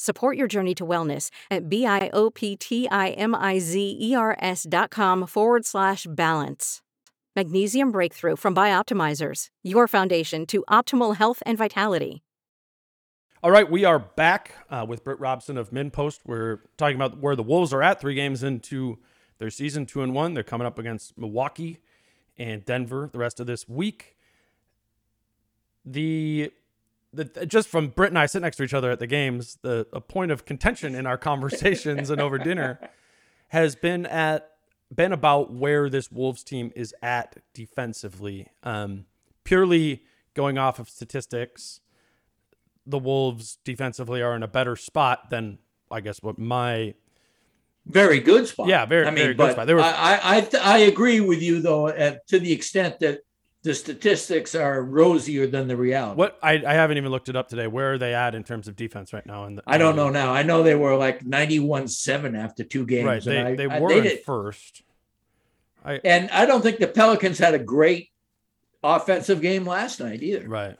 [0.00, 6.82] Support your journey to wellness at B-I-O-P-T-I-M-I-Z-E-R-S dot com forward slash balance.
[7.34, 12.22] Magnesium Breakthrough from Bioptimizers, your foundation to optimal health and vitality.
[13.42, 16.20] All right, we are back uh, with Britt Robson of MinnPost.
[16.24, 18.98] We're talking about where the Wolves are at, three games into
[19.38, 20.34] their season, two and one.
[20.34, 21.80] They're coming up against Milwaukee
[22.36, 24.14] and Denver the rest of this week.
[25.84, 26.52] The
[27.12, 29.86] the, just from Britt and I sit next to each other at the games, the
[29.92, 32.78] a point of contention in our conversations and over dinner
[33.48, 34.50] has been at
[34.94, 38.48] been about where this Wolves team is at defensively.
[38.62, 39.04] Um,
[39.44, 40.02] purely
[40.34, 41.80] going off of statistics,
[42.86, 45.58] the Wolves defensively are in a better spot than
[45.90, 46.94] I guess what my
[47.86, 48.68] very good spot.
[48.68, 49.66] Yeah, very, I mean, very good spot.
[49.66, 53.20] They were, I, I, I agree with you though, at, to the extent that
[53.62, 56.16] the statistics are rosier than the reality.
[56.16, 57.66] what I, I haven't even looked it up today.
[57.66, 59.44] Where are they at in terms of defense right now?
[59.46, 60.32] In the, I don't know now.
[60.32, 63.06] I know they were like 91 7 after two games.
[63.06, 64.82] Right, they, I, they I- were they first.
[65.84, 68.10] I and I don't think the Pelicans had a great
[68.82, 70.48] offensive game last night either.
[70.48, 70.76] right.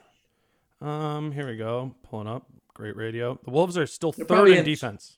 [0.81, 1.93] Um, here we go.
[2.03, 2.45] Pulling up.
[2.73, 3.37] Great radio.
[3.43, 5.17] The Wolves are still They're third in in- defense.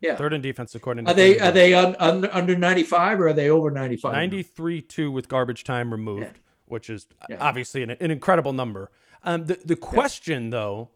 [0.00, 0.14] Yeah.
[0.16, 3.32] Third in defense according to Are they are they un, under under 95 or are
[3.32, 4.12] they over 95?
[4.12, 6.28] 93 2 with garbage time removed, Yeah.
[6.66, 7.36] Which is Yeah.
[7.40, 8.90] obviously an, an incredible number.
[9.22, 10.90] Um, the, the question, though,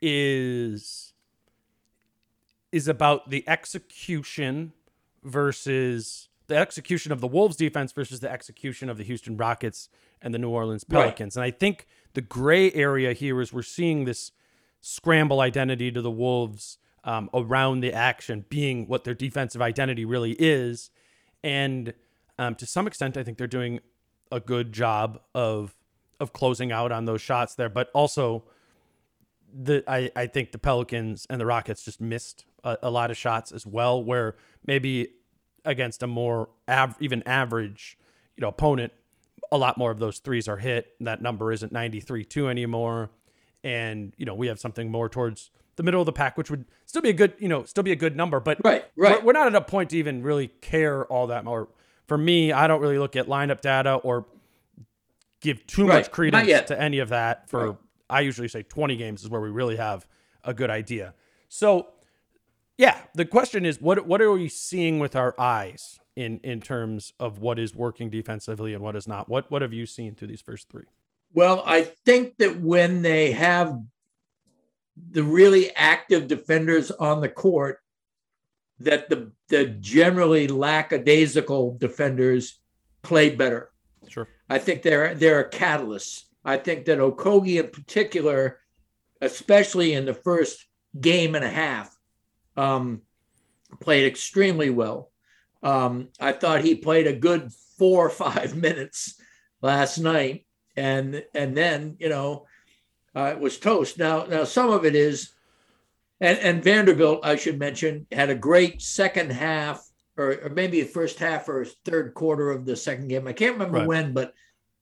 [0.00, 1.12] is
[2.72, 4.72] is about the execution
[5.22, 9.88] versus the execution of the Wolves defense versus the execution of the Houston Rockets
[10.20, 11.02] and the New Orleans Right.
[11.02, 11.36] Pelicans.
[11.36, 14.32] And I think the gray area here is we're seeing this
[14.80, 20.32] scramble identity to the Wolves um, around the action being what their defensive identity really
[20.38, 20.90] is.
[21.42, 21.94] And
[22.38, 23.80] um, to some extent, I think they're doing
[24.30, 25.74] a good job of
[26.18, 27.68] of closing out on those shots there.
[27.68, 28.44] But also,
[29.52, 33.16] the I, I think the Pelicans and the Rockets just missed a, a lot of
[33.16, 34.36] shots as well, where
[34.66, 35.08] maybe
[35.64, 37.98] against a more av- even average,
[38.36, 38.92] you know, opponent,
[39.52, 40.94] a lot more of those threes are hit.
[41.00, 43.10] That number isn't 93-2 anymore.
[43.64, 46.64] And, you know, we have something more towards the middle of the pack, which would
[46.84, 48.38] still be a good, you know, still be a good number.
[48.40, 49.20] But Right, right.
[49.20, 51.68] We're, we're not at a point to even really care all that more.
[52.06, 54.26] For me, I don't really look at lineup data or
[55.40, 57.48] give too Right, much credence to any of that.
[57.48, 57.78] For Right.
[58.08, 60.06] I usually say 20 games is where we really have
[60.44, 61.14] a good idea.
[61.48, 61.88] So,
[62.78, 67.12] yeah, the question is what what are we seeing with our eyes in in terms
[67.18, 69.28] of what is working defensively and what is not?
[69.28, 70.84] What what have you seen through these first three?
[71.34, 73.78] Well, I think that when they have
[75.10, 77.80] the really active defenders on the court,
[78.80, 82.58] that the the generally lackadaisical defenders
[83.02, 83.70] play better.
[84.08, 84.28] Sure.
[84.48, 86.26] I think they're they're a catalyst.
[86.44, 88.60] I think that Okogie in particular,
[89.20, 90.64] especially in the first
[91.00, 91.96] game and a half,
[92.56, 93.02] um,
[93.80, 95.10] played extremely well.
[95.62, 99.20] Um, I thought he played a good four or five minutes
[99.62, 102.46] last night, and and then you know
[103.14, 103.98] uh, it was toast.
[103.98, 105.32] Now now some of it is,
[106.20, 110.88] and and Vanderbilt I should mention had a great second half, or, or maybe the
[110.88, 113.26] first half or third quarter of the second game.
[113.26, 113.86] I can't remember Right.
[113.86, 114.32] when, but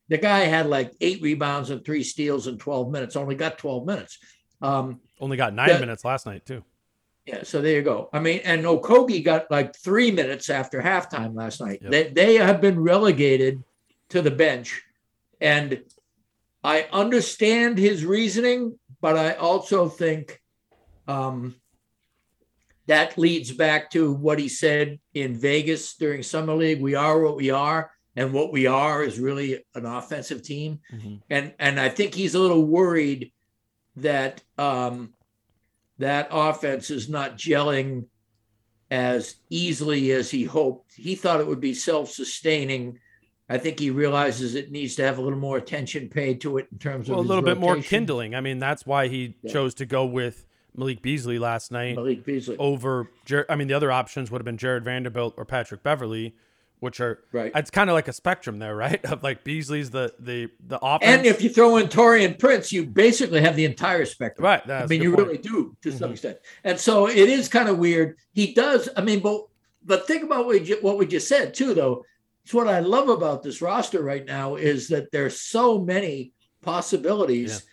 [0.08, 3.16] the guy had like eight rebounds and three steals in 12 minutes.
[3.16, 4.18] Only got 12 minutes.
[4.60, 6.62] Um, Only got nine minutes last night too.
[7.26, 8.10] yeah, so there you go.
[8.12, 11.80] I mean, and Okogie got like three minutes after halftime last night.
[11.82, 11.90] Yep.
[11.90, 13.62] They they have been relegated
[14.10, 14.82] to the bench,
[15.40, 15.82] and
[16.62, 20.40] I understand his reasoning, but I also think
[21.08, 21.54] um,
[22.86, 26.80] that leads back to what he said in Vegas during summer league.
[26.82, 30.80] We are what we are, and what we are is really an offensive team.
[30.92, 31.20] Mhm.
[31.30, 33.32] And and I think he's a little worried
[33.96, 35.14] that um,
[35.98, 38.06] that offense is not gelling
[38.90, 40.92] as easily as he hoped.
[40.94, 42.98] He thought it would be self-sustaining.
[43.48, 46.66] I think he realizes it needs to have a little more attention paid to it
[46.70, 48.34] in terms Well, a of his little bit more kindling.
[48.34, 49.52] I mean, that's why he Yeah.
[49.52, 52.56] chose to go with Malik Beasley last night Malik Beasley.
[52.58, 53.08] over.
[53.24, 56.34] Jer- I mean, the other options would have been Jarred Vanderbilt or Patrick Beverley,
[56.80, 57.52] which are Right.
[57.54, 59.02] It's kind of like a spectrum there, right?
[59.12, 61.10] Of like Beasley's the the the offense.
[61.18, 64.44] And if you throw in Taurean Prince, you basically have the entire spectrum.
[64.44, 65.26] right, I mean, you point.
[65.28, 66.12] really do to some Mhm.
[66.12, 66.38] extent.
[66.64, 68.16] And so it is kind of weird.
[68.32, 68.88] He does.
[68.96, 69.46] I mean, but
[69.87, 72.04] but think about what we, ju- what we just said too, though.
[72.42, 76.32] It's what I love about this roster right now is that there's so many
[76.62, 77.64] possibilities,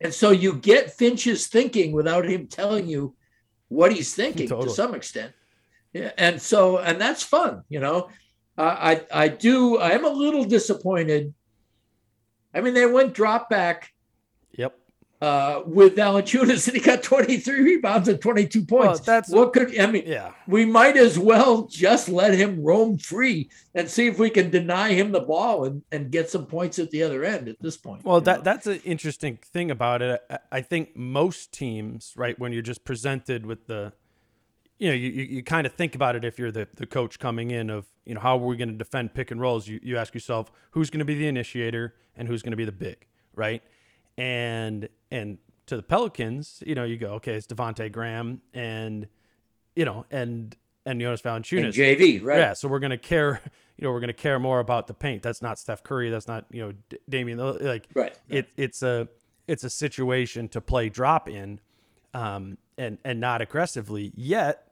[0.00, 3.14] and so you get Finch's thinking without him telling you
[3.68, 4.68] what he's thinking Totally.
[4.68, 5.32] to some extent.
[5.92, 8.08] Yeah, and so and that's fun, you know.
[8.56, 9.78] Uh, I I do.
[9.78, 11.34] I am a little disappointed.
[12.54, 13.90] I mean, they went drop back.
[15.20, 19.00] Uh, with Valanciunas, and he got 23 rebounds and 22 Well, points.
[19.00, 20.04] that's what could I mean?
[20.06, 20.32] yeah.
[20.46, 24.92] We might as well just let him roam free and see if we can deny
[24.92, 27.48] him the ball and, and get some points at the other end.
[27.48, 28.42] At this point, Well, that know?
[28.44, 30.22] that's an interesting thing about it.
[30.30, 33.92] I, I think most teams, right, when you're just presented with the,
[34.78, 37.18] you know, you, you, you kind of think about it if you're the, the coach
[37.18, 39.68] coming in of, you know, how are we going to defend pick and rolls?
[39.68, 42.64] You, you ask yourself who's going to be the initiator and who's going to be
[42.64, 43.62] the big, right?
[44.18, 49.06] And and to the Pelicans, you know, you go, okay, it's Devonte Graham and
[49.76, 51.64] you know, and and Jonas Valanciunas.
[51.64, 52.38] And JV, right?
[52.38, 53.40] Yeah, so we're gonna care.
[53.80, 55.22] You know, we're gonna care more about the paint.
[55.22, 56.10] That's not Steph Curry.
[56.10, 57.38] That's not you know D- Damian.
[57.38, 59.08] Like, Right, It it's a
[59.48, 61.60] it's a situation to play drop in,
[62.12, 64.12] um, and and not aggressively.
[64.14, 64.70] Yet,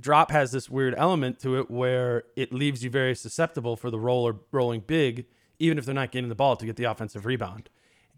[0.00, 3.98] drop has this weird element to it where it leaves you very susceptible for the
[3.98, 5.26] roller rolling big,
[5.58, 7.68] even if they're not getting the ball to get the offensive rebound.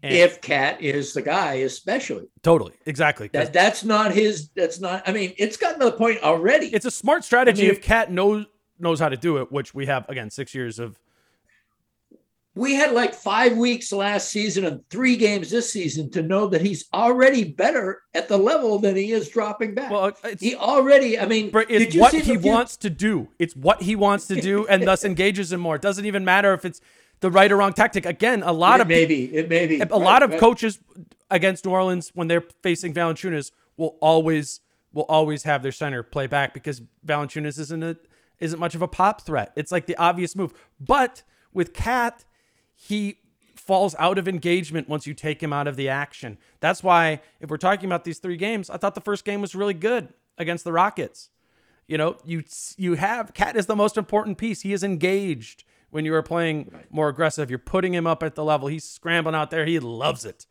[0.01, 3.27] And If KAT is the guy, especially totally, Exactly.
[3.33, 4.49] that that's not his.
[4.55, 5.03] That's not.
[5.07, 6.67] I mean, it's gotten to the point already.
[6.67, 8.45] it's a smart strategy I mean- if KAT knows
[8.79, 10.97] knows how to do it, which we have again six years of
[12.55, 16.61] we had like five weeks last season and three games this season to know that
[16.61, 19.91] he's already better at the level than he is dropping back.
[19.91, 21.17] well, uh, it's, he already.
[21.17, 23.29] I mean, But it's what he few- wants to do.
[23.37, 25.75] It's what he wants to do, and thus engages him more.
[25.75, 26.81] It doesn't even matter if it's
[27.21, 28.05] the right or wrong tactic.
[28.05, 29.25] Again, a lot It of may be.
[29.35, 29.79] It may be.
[29.79, 30.79] a lot of coaches
[31.29, 34.61] against New Orleans when they're facing Valanciunas will always
[34.91, 37.97] will always have their center play back because Valanciunas isn't a
[38.39, 39.51] isn't much of a pop threat.
[39.55, 40.53] It's like the obvious move.
[40.79, 42.25] But with KAT,
[42.73, 43.19] he
[43.55, 46.37] falls out of engagement once you take him out of the action.
[46.59, 49.53] That's why if we're talking about these three games, I thought the first game was
[49.53, 51.29] really good against the Rockets.
[51.87, 52.43] You know, you
[52.77, 54.61] you have KAT is the most important piece.
[54.61, 57.49] He is engaged when you are playing more aggressive.
[57.49, 58.67] You're putting him up at the level.
[58.67, 59.65] He's scrambling out there.
[59.65, 60.45] He loves it,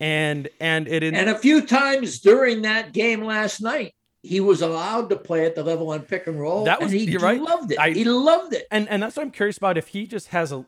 [0.00, 5.08] and and it And a few times during that game last night, he was allowed
[5.10, 6.64] to play at the level on pick and roll.
[6.64, 7.40] That was- and he you're right.
[7.40, 7.78] loved it.
[7.78, 8.66] I- he loved it.
[8.70, 9.76] and and that's what I'm curious about.
[9.78, 10.64] If he just has a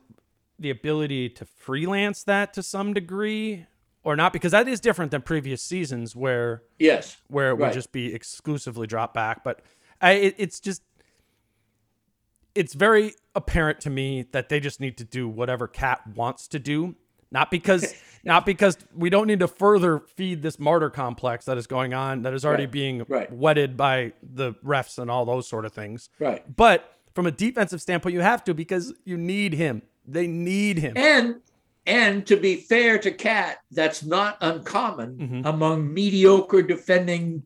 [0.59, 3.66] the ability to freelance that to some degree
[4.05, 7.16] or not, because that is different than previous seasons where Yes.
[7.29, 7.75] where it would Right.
[7.75, 9.43] just be exclusively drop back.
[9.43, 9.62] But
[10.01, 10.83] I, it, it's just
[12.55, 16.59] it's very apparent to me that they just need to do whatever KAT wants to
[16.59, 16.95] do,
[17.31, 17.95] not because
[18.25, 22.23] not because we don't need to further feed this martyr complex that is going on
[22.23, 22.73] that is already Right.
[22.73, 23.31] being Right.
[23.33, 26.09] whetted by the refs and all those sort of things.
[26.19, 26.43] Right.
[26.57, 29.83] But from a defensive standpoint, you have to because you need him.
[30.07, 30.95] They need him.
[30.97, 31.37] And
[31.87, 35.47] and to be fair to KAT, that's not uncommon Mhm.
[35.47, 37.43] among mediocre defending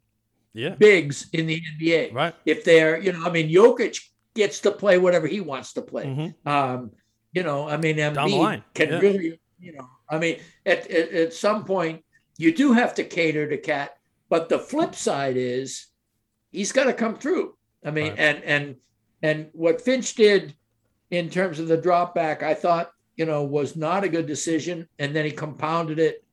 [0.54, 0.76] yeah.
[0.76, 2.12] bigs in the NBA.
[2.14, 2.34] Right.
[2.46, 3.98] If they're, you know, I mean, Jokic
[4.38, 6.06] gets to play whatever he wants to play.
[6.06, 6.34] Mhm.
[6.46, 6.92] Um,
[7.32, 8.98] you know, I mean, Embiid Down the line, can yeah.
[9.00, 12.04] really, you know, I mean, at, at, at some point,
[12.38, 13.90] you do have to cater to KAT.
[14.30, 15.86] But the flip side is
[16.52, 17.56] he's got to come through.
[17.84, 18.18] I mean, Right.
[18.18, 18.76] and and
[19.22, 20.54] and what Finch did
[21.10, 24.86] in terms of the drop back, I thought, you know, was not a good decision.
[24.98, 26.24] And then he compounded it.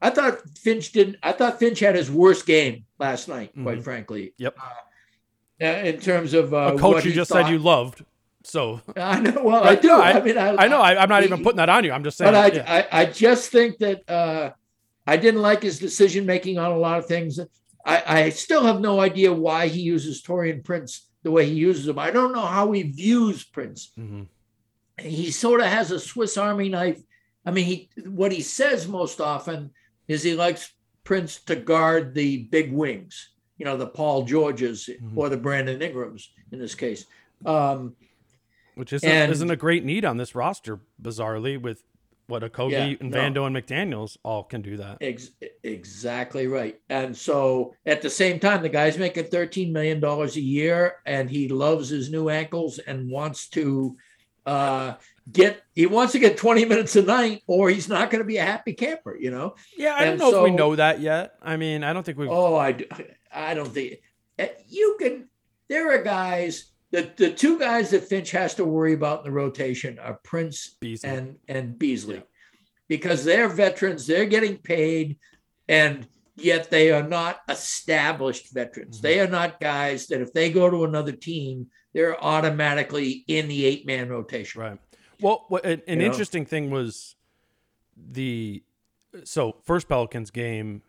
[0.00, 1.16] I thought Finch didn't.
[1.22, 3.84] I thought Finch had his worst game last night, quite Mhm.
[3.84, 4.34] frankly.
[4.38, 4.56] Yep.
[4.58, 4.82] Uh,
[5.62, 7.44] in terms of uh, a coach what you just thought.
[7.46, 8.04] said you loved.
[8.44, 9.42] So I know.
[9.42, 9.88] Well, I do.
[9.88, 11.92] no, I, mean, I, I know I, I'm not he- even putting that on you.
[11.92, 12.32] I'm just saying.
[12.32, 12.86] but I, yeah.
[12.92, 14.50] I, I just think that uh,
[15.06, 17.38] I didn't like his decision making on a lot of things.
[17.84, 21.86] I, I still have no idea why he uses Taurean Prince the way he uses
[21.88, 21.98] him.
[21.98, 23.92] I don't know how he views Prince.
[23.98, 24.26] Mhm.
[25.00, 27.00] He sort of has a Swiss Army knife.
[27.46, 29.70] I mean, he what he says most often
[30.06, 30.72] is he likes
[31.04, 33.30] Prince to guard the big wings.
[33.62, 35.16] You know, the Paul Georges Mhm.
[35.16, 37.06] or the Brandon Ingrams in this case.
[37.46, 37.94] Um,
[38.74, 41.84] Which isn't, and- isn't a great need on this roster, bizarrely, with
[42.26, 43.18] what Okogie Yeah, and no.
[43.18, 44.98] Vando and McDaniels all can do that.
[45.00, 45.30] Ex-
[45.62, 46.80] exactly right.
[46.88, 51.46] And so at the same time, the guy's making $13 million a year and he
[51.46, 53.96] loves his new ankles and wants to
[54.44, 54.94] uh,
[55.30, 58.38] get, he wants to get 20 minutes a night or he's not going to be
[58.38, 59.54] a happy camper, you know?
[59.78, 61.34] Yeah, I don't know if we know that yet.
[61.40, 62.28] I mean, I don't think we've.
[62.28, 62.86] Oh, I, d-
[63.34, 64.00] I don't think
[64.38, 65.28] eh, you can,
[65.68, 69.30] there are guys, the, the two guys that Finch has to worry about in the
[69.32, 71.08] rotation are Prince Beasley.
[71.08, 72.22] and and Beasley,
[72.88, 75.18] because they're veterans, they're getting paid,
[75.68, 76.06] and
[76.36, 78.98] yet they are not established veterans.
[78.98, 79.02] Mhm.
[79.02, 83.64] They are not guys that if they go to another team, they're automatically in the
[83.64, 84.60] eight man rotation.
[84.60, 84.78] Right.
[85.20, 86.10] Well, what, an, an You know?
[86.12, 87.14] interesting thing was
[87.96, 88.62] the
[89.24, 90.82] so first Pelicans game.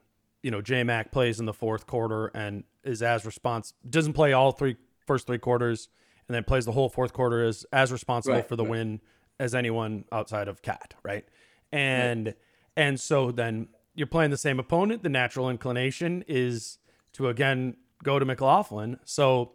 [0.43, 4.33] You know, J Mac plays in the fourth quarter and is as response doesn't play
[4.33, 4.75] all three
[5.07, 5.89] first three quarters,
[6.27, 8.69] and then plays the whole fourth quarter is as responsible Right, for the right.
[8.71, 9.01] win
[9.39, 11.25] as anyone outside of KAT, right?
[11.71, 12.35] And
[12.77, 15.01] and so then you're playing the same opponent.
[15.03, 16.77] The natural inclination is
[17.13, 18.99] to again go to McLaughlin.
[19.05, 19.53] So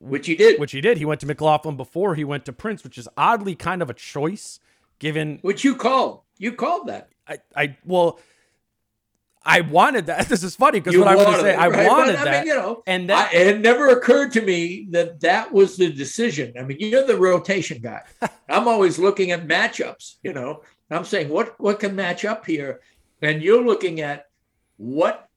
[0.00, 0.98] Which he did, which, which he did.
[0.98, 3.94] He went to McLaughlin before he went to Prince, which is oddly kind of a
[3.94, 4.60] choice
[4.98, 6.20] given which you called.
[6.38, 7.08] You called that.
[7.26, 8.18] I, I well
[9.42, 10.28] I wanted that.
[10.28, 11.88] This is funny because what I was going to say, it, I right?
[11.88, 12.44] But, I that.
[12.44, 15.90] mean, you know, and I, that, it never occurred to me that that was the
[15.90, 16.54] decision.
[16.58, 18.02] I mean, you're the rotation guy.
[18.48, 20.16] I'm always looking at matchups.
[20.22, 22.80] You know, I'm saying what what can match up here,
[23.22, 24.26] and you're looking at
[24.76, 25.28] what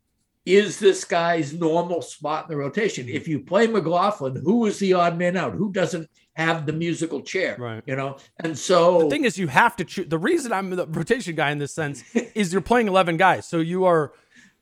[0.46, 3.08] is this guy's normal spot in the rotation?
[3.08, 5.54] If you play McLaughlin, who is the odd man out?
[5.54, 7.56] Who doesn't have the musical chair?
[7.60, 7.84] Right.
[7.86, 10.08] You know, and so The thing is, you have to choose.
[10.08, 12.04] The reason I'm the rotation guy in this sense
[12.36, 14.14] is you're playing 11 guys, so you are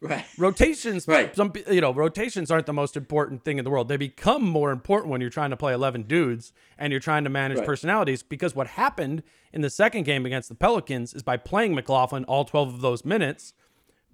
[0.01, 0.25] right.
[0.37, 1.07] rotations.
[1.07, 1.35] Right.
[1.35, 3.87] Some you know rotations aren't the most important thing in the world.
[3.87, 7.29] They become more important when you're trying to play 11 dudes and you're trying to
[7.29, 7.65] manage Right.
[7.67, 8.23] personalities.
[8.23, 12.45] Because what happened in the second game against the Pelicans is by playing McLaughlin all
[12.45, 13.53] 12 of those minutes,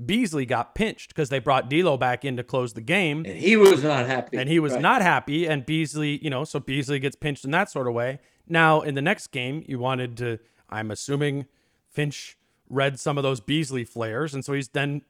[0.03, 3.55] Beasley got pinched because they brought D'Lo back in to close the game And he
[3.57, 4.37] was not happy.
[4.37, 4.81] and he was Right.
[4.81, 5.45] not happy.
[5.47, 8.19] And Beasley, you know, so Beasley gets pinched in that sort of way.
[8.47, 10.37] Now, in the next game, you wanted to,
[10.69, 11.45] I'm assuming
[11.89, 12.37] Finch
[12.69, 14.33] read some of those Beasley flares.
[14.33, 15.01] And so he's then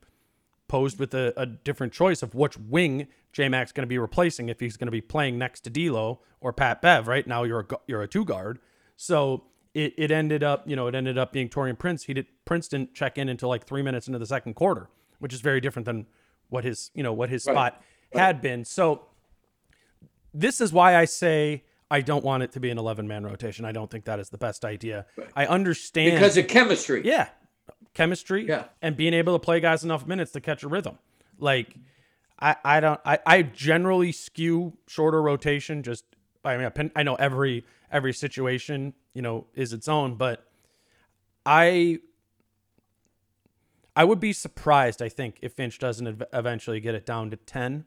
[0.67, 4.49] posed with a, a different choice of which wing J Mac's going to be replacing
[4.49, 7.07] if he's going to be playing next to D'Lo or Pat Bev.
[7.07, 8.59] Right now, you're a, you're a two guard.
[8.95, 9.43] So
[9.77, 12.03] it, it ended up, you know, it ended up being Taurean Prince.
[12.05, 15.33] He did Prince didn't check in until like three minutes into the second quarter, which
[15.33, 16.07] is very different than
[16.49, 17.53] what his, you know, what his Right.
[17.53, 18.65] spot had been.
[18.65, 19.03] So
[20.33, 23.65] this is why I say I don't want it to be an 11 man rotation.
[23.65, 25.05] I don't think that is the best idea.
[25.35, 27.01] I understand because of chemistry.
[27.05, 27.29] yeah,
[27.93, 28.65] chemistry Yeah.
[28.81, 30.97] and being able to play guys enough minutes to catch a rhythm.
[31.39, 31.75] Like
[32.39, 36.03] I, I don't I, I generally skew shorter rotation just
[36.43, 40.47] I mean I, pin- I know every every situation, you know, is its own, but
[41.45, 41.99] I
[43.97, 47.37] I would be surprised, I think, if Finch doesn't ev- eventually get it down to
[47.37, 47.85] 10.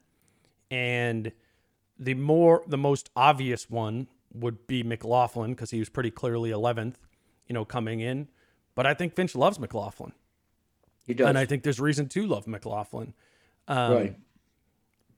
[0.69, 1.31] And
[1.97, 6.95] the more, the most obvious one would be McLaughlin because he was pretty clearly 11th,
[7.47, 8.27] you know, coming in.
[8.75, 10.11] But I think Finch loves McLaughlin.
[11.07, 11.29] He does.
[11.29, 13.13] And I think there's reason to love McLaughlin.
[13.69, 14.15] Um, right.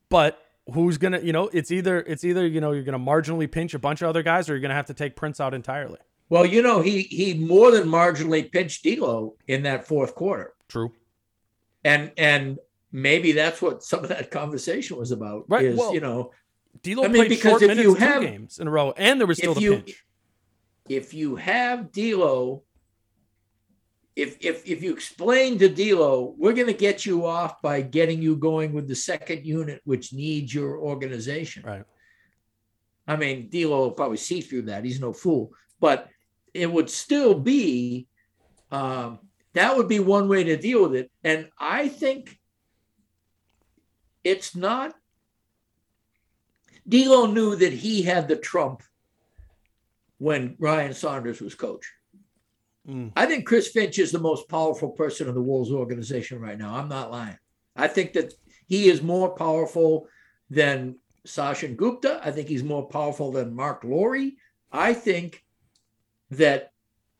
[0.09, 0.39] But
[0.71, 3.79] who's gonna, you know, it's either it's either you know you're gonna marginally pinch a
[3.79, 5.97] bunch of other guys, or you're gonna have to take Prince out entirely.
[6.29, 10.91] Well, you know, he he more than marginally pinched D'Lo in that fourth quarter, True.
[11.83, 12.57] and and
[12.91, 15.45] maybe that's what some of that conversation was about.
[15.49, 16.31] Right, Is well, you know,
[16.81, 18.93] D'Lo I mean, played because short if minutes you two have- games in a row,
[18.97, 20.05] and there was still the you- pinch.
[20.89, 22.63] if you have D'Lo,
[24.15, 28.21] if if if you explain to D'Lo, we're going to get you off by getting
[28.21, 31.63] you going with the second unit, which needs your organization.
[31.65, 31.83] Right.
[33.07, 34.85] I mean, D'Lo will probably see through that.
[34.85, 36.09] He's no fool, but
[36.53, 38.07] it would still be
[38.71, 39.19] um,
[39.53, 41.11] that would be one way to deal with it.
[41.23, 42.39] And I think
[44.23, 44.93] it's not.
[46.87, 48.83] D'Lo knew that he had the trump
[50.17, 51.91] when Ryan Saunders was coach.
[52.87, 53.11] Mm.
[53.15, 56.75] I think Chris Finch is the most powerful person in the Wolves organization right now.
[56.75, 57.37] I'm not lying.
[57.75, 58.33] I think that
[58.67, 60.07] he is more powerful
[60.49, 62.19] than Sachin Gupta.
[62.23, 64.31] I think he's more powerful than Marc Lore.
[64.71, 65.43] I think
[66.31, 66.71] that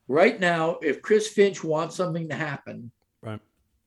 [0.07, 2.91] right now, if Chris Finch wants something to happen,
[3.21, 3.39] Right.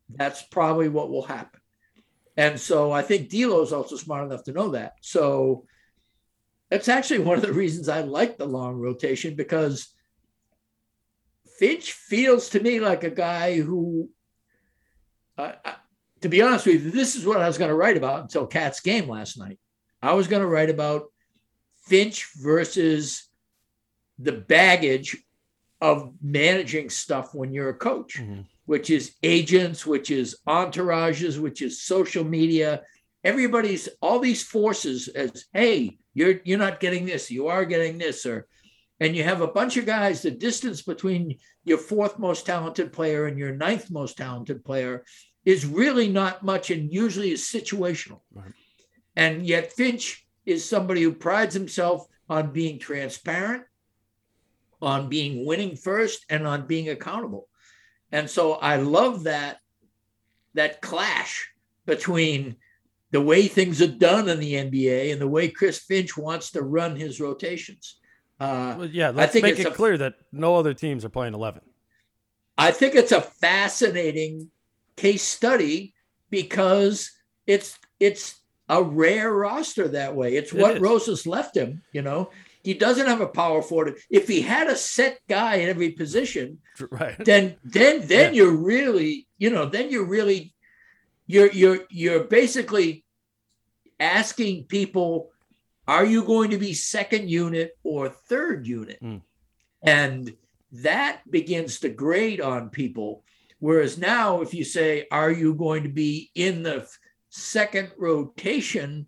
[0.08, 1.60] that's probably what will happen.
[2.38, 4.94] And so I think D'Lo is also smart enough to know that.
[5.00, 5.66] So
[6.70, 9.88] that's actually one of the reasons I like the long rotation because
[11.58, 14.10] Finch feels to me like a guy who,
[15.38, 15.52] uh,
[16.20, 18.46] to be honest with you, this is what I was going to write about until
[18.46, 19.58] KAT's game last night.
[20.02, 21.04] I was going to write about
[21.86, 23.28] Finch versus
[24.18, 25.16] the baggage
[25.80, 28.46] of managing stuff when you're a coach, Mhm.
[28.64, 32.82] which is agents, which is entourages, which is social media.
[33.24, 38.24] Everybody's all these forces as, hey, you're you're not getting this, you are getting this,
[38.24, 38.46] or
[39.00, 43.26] and you have a bunch of guys, the distance between your fourth most talented player
[43.26, 45.04] and your ninth most talented player
[45.44, 48.20] is really not much and usually is situational.
[48.32, 48.52] Right.
[49.14, 53.64] And yet Finch is somebody who prides himself on being transparent,
[54.80, 57.48] on being winning first, and on being accountable.
[58.12, 59.58] And so I love that
[60.54, 61.50] that clash
[61.84, 62.56] between
[63.10, 66.62] the way things are done in the NBA and the way Chris Finch wants to
[66.62, 67.98] run his rotations.
[68.38, 71.62] Uh, Well, yeah, let's make it a- clear that no other teams are playing 11.
[72.58, 74.50] I think it's a fascinating
[74.96, 75.94] case study
[76.30, 77.12] because
[77.46, 80.36] it's it's a rare roster that way.
[80.36, 80.80] It's It what is.
[80.80, 81.82] Rosas left him.
[81.92, 82.30] You know,
[82.62, 83.98] he doesn't have a power forward.
[84.10, 86.58] If he had a set guy in every position,
[86.90, 87.16] Right.
[87.24, 88.42] then then then Yeah.
[88.42, 90.54] you're really you know then you're really
[91.26, 93.04] you're you're you're basically
[94.00, 95.30] asking people
[95.88, 99.22] are you going to be second unit or third unit Mm.
[99.82, 100.34] and
[100.72, 103.22] that begins to grade on people
[103.60, 106.86] whereas now if you say are you going to be in the
[107.30, 109.06] second rotation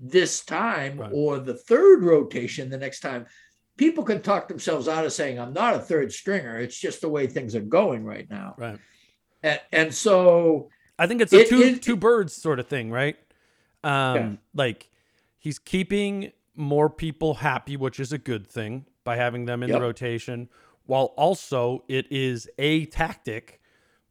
[0.00, 1.10] this time Right.
[1.12, 3.26] or the third rotation the next time
[3.78, 7.08] people can talk themselves out of saying i'm not a third stringer it's just the
[7.08, 8.78] way things are going right now Right.
[9.42, 10.68] and, and so
[10.98, 13.16] I think it's a It- two it- two birds sort of thing, right?
[13.84, 14.32] Um, Yeah.
[14.54, 14.88] like
[15.46, 19.78] he's keeping more people happy, which is a good thing by having them in Yep.
[19.78, 20.48] the rotation,
[20.86, 23.60] while also it is a tactic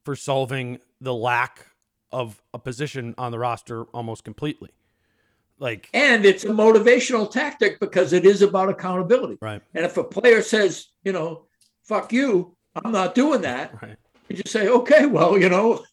[0.06, 1.68] for solving the lack
[2.10, 4.70] of a position on the roster almost completely.
[5.60, 9.38] Like And it's a motivational tactic because it is about accountability.
[9.42, 11.48] right, And if a player says, you know,
[11.84, 13.98] fuck you, I'm not doing that, right,
[14.30, 15.84] you just say, okay, well, you know,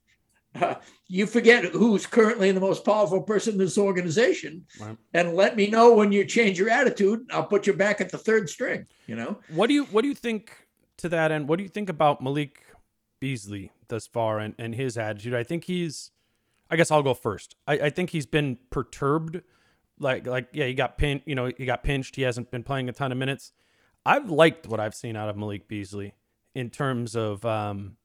[0.61, 0.75] uh,
[1.09, 4.97] you forget who's currently the most powerful person in this organization Right.
[5.15, 7.21] and let me know when you change your attitude.
[7.31, 9.39] I'll put you back at the third string, you know?
[9.49, 10.53] What do you what do you think
[10.99, 11.49] to that end?
[11.49, 12.63] What do you think about Malik
[13.21, 15.35] Beasley thus far and, and his attitude?
[15.35, 16.11] I think he's
[16.71, 17.55] I guess I'll go first.
[17.67, 19.43] I, I think he's been perturbed.
[19.99, 22.17] Like like yeah, he got pinched, you know, he got pinched.
[22.17, 23.53] He hasn't been playing a ton of minutes.
[24.05, 26.15] I've liked what I've seen out of Malik Beasley
[26.55, 27.97] in terms of um,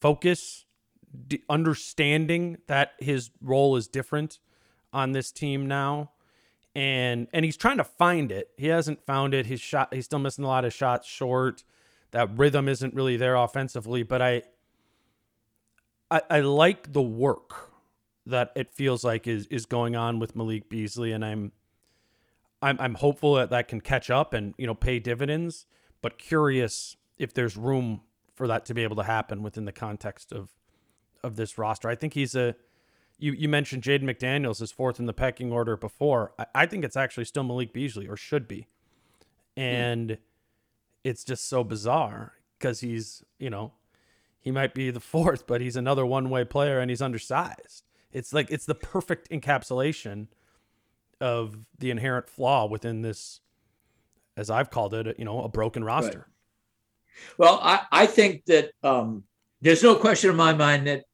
[0.00, 0.66] focus,
[1.28, 4.38] d- understanding that his role is different
[4.92, 6.10] on this team now
[6.74, 8.50] and and he's trying to find it.
[8.56, 9.46] He hasn't found it.
[9.46, 11.62] His shot he's still missing a lot of shots short.
[12.10, 14.42] That rhythm isn't really there offensively, but I
[16.10, 17.70] I, I like the work
[18.26, 21.52] that it feels like is is going on with Malik Beasley and I'm
[22.60, 25.66] I'm I'm hopeful that that can catch up and you know pay dividends,
[26.02, 28.00] but curious if there's room
[28.34, 30.50] for that to be able to happen within the context of
[31.24, 31.88] of this roster.
[31.88, 32.54] I think he's a
[33.18, 36.32] you you mentioned Jaden McDaniels is fourth in the pecking order before.
[36.38, 38.68] I, I think it's actually still Malik Beasley or should be,
[39.56, 40.18] and
[41.02, 43.72] it's just so bizarre because he's you know
[44.38, 47.84] he might be the fourth, but he's another one way player and he's undersized.
[48.12, 50.28] It's like it's the perfect encapsulation
[51.20, 53.40] of the inherent flaw within this,
[54.36, 56.28] as I've called it, you know, a broken roster.
[57.38, 59.24] Well, I, I think that um,
[59.60, 61.04] there's no question in my mind that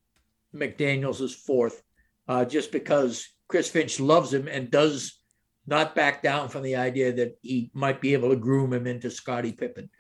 [0.55, 1.82] McDaniels is fourth,
[2.28, 5.18] uh, just because Chris Finch loves him and does
[5.66, 9.11] not back down from the idea that he might be able to groom him into
[9.11, 9.90] Scottie Pippen.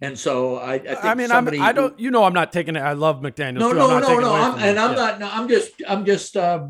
[0.00, 2.76] And so I, I think I mean, I'm, I don't, you know, I'm not taking
[2.76, 2.80] it.
[2.80, 3.54] I love McDaniel.
[3.60, 3.76] no, too.
[3.76, 4.34] no, I'm not no, no.
[4.34, 4.78] I'm, and.
[4.78, 4.96] I'm Yeah.
[4.96, 5.20] not.
[5.20, 5.72] No, I'm just.
[5.88, 6.66] I'm just uh,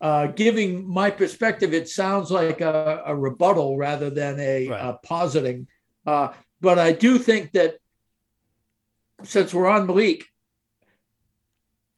[0.00, 1.74] uh, giving my perspective.
[1.74, 4.80] It sounds like a, a rebuttal rather than a, Right.
[4.80, 5.66] a positing.
[6.06, 6.28] Uh,
[6.60, 7.78] but I do think that
[9.24, 10.24] since we're on Malik,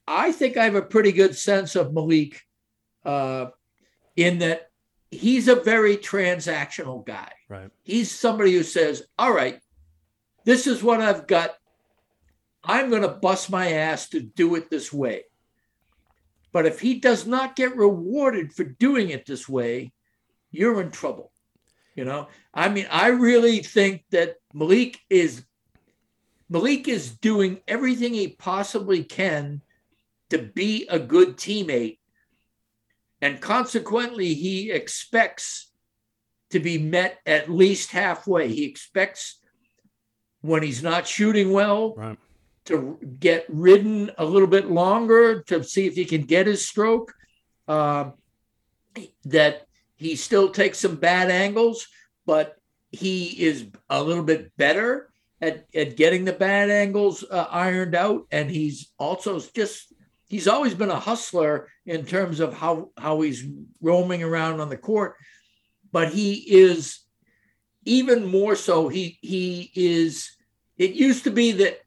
[0.06, 2.42] I think I have a pretty good sense of Malik,
[3.04, 3.46] uh,
[4.16, 4.70] in that
[5.10, 7.70] he's a very transactional guy Right.
[7.82, 9.60] he's somebody who says, All right,
[10.44, 11.54] this is what I've got.
[12.62, 15.24] I'm going to bust my ass to do it this way.
[16.52, 19.92] But if he does not get rewarded for doing it this way,
[20.50, 21.32] you're in trouble.
[21.94, 25.44] You know, I mean, I really think that Malik is
[26.48, 29.62] Malik is doing everything he possibly can
[30.34, 31.98] to be a good teammate.
[33.20, 35.70] And consequently, he expects
[36.50, 38.48] to be met at least halfway.
[38.48, 39.40] He expects
[40.40, 42.18] when he's not shooting well Right.
[42.66, 47.14] to get ridden a little bit longer to see if he can get his stroke.
[47.66, 48.14] Um,
[49.24, 49.66] that
[49.96, 51.86] he still takes some bad angles,
[52.26, 52.56] but
[52.92, 55.08] he is a little bit better
[55.40, 58.26] at, at getting the bad angles uh, ironed out.
[58.30, 59.93] And he's also just,
[60.34, 63.44] he's always been a hustler in terms of how, how he's
[63.80, 65.14] roaming around on the court.
[65.92, 66.98] But he is
[67.84, 70.36] even more so, he, he is,
[70.76, 71.78] it used to be that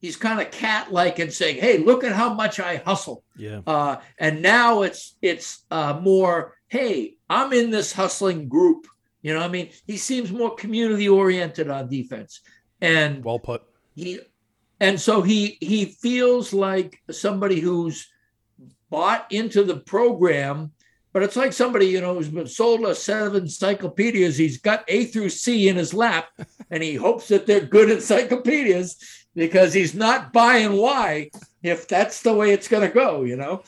[0.00, 3.60] he's kind of cat-like and saying, "Hey, look at how much I hustle." Yeah.
[3.66, 8.86] Uh, and now it's it's uh, more, "Hey, I'm in this hustling group."
[9.20, 12.40] You know, what I mean, he seems more community-oriented on defense,
[12.80, 13.62] and Well put.
[13.94, 14.20] he,
[14.80, 18.08] and so he he feels like somebody who's
[18.90, 20.72] bought into the program.
[21.12, 24.36] But it's like somebody, you know, who's been sold a set of encyclopedias.
[24.36, 26.28] He's got A through C in his lap,
[26.70, 31.30] and he hopes that they're good encyclopedias because he's not buying why
[31.62, 33.62] if that's the way it's going to go, you know.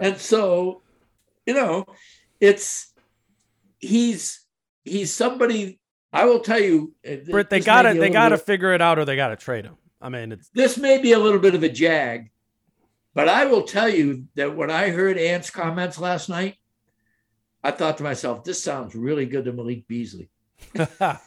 [0.00, 0.82] And so,
[1.46, 1.86] you know,
[2.40, 2.92] it's
[3.78, 4.44] he's
[4.84, 5.80] he's somebody.
[6.12, 8.82] I will tell you, uh, Britt, they got to they got to bit- figure it
[8.82, 9.76] out or they got to trade him.
[10.02, 12.30] I mean, it's this may be a little bit of a jag,
[13.14, 16.56] but I will tell you that when I heard Ant's comments last night,
[17.62, 20.28] I thought to myself, this sounds really good to Malik Beasley.
[20.78, 21.18] I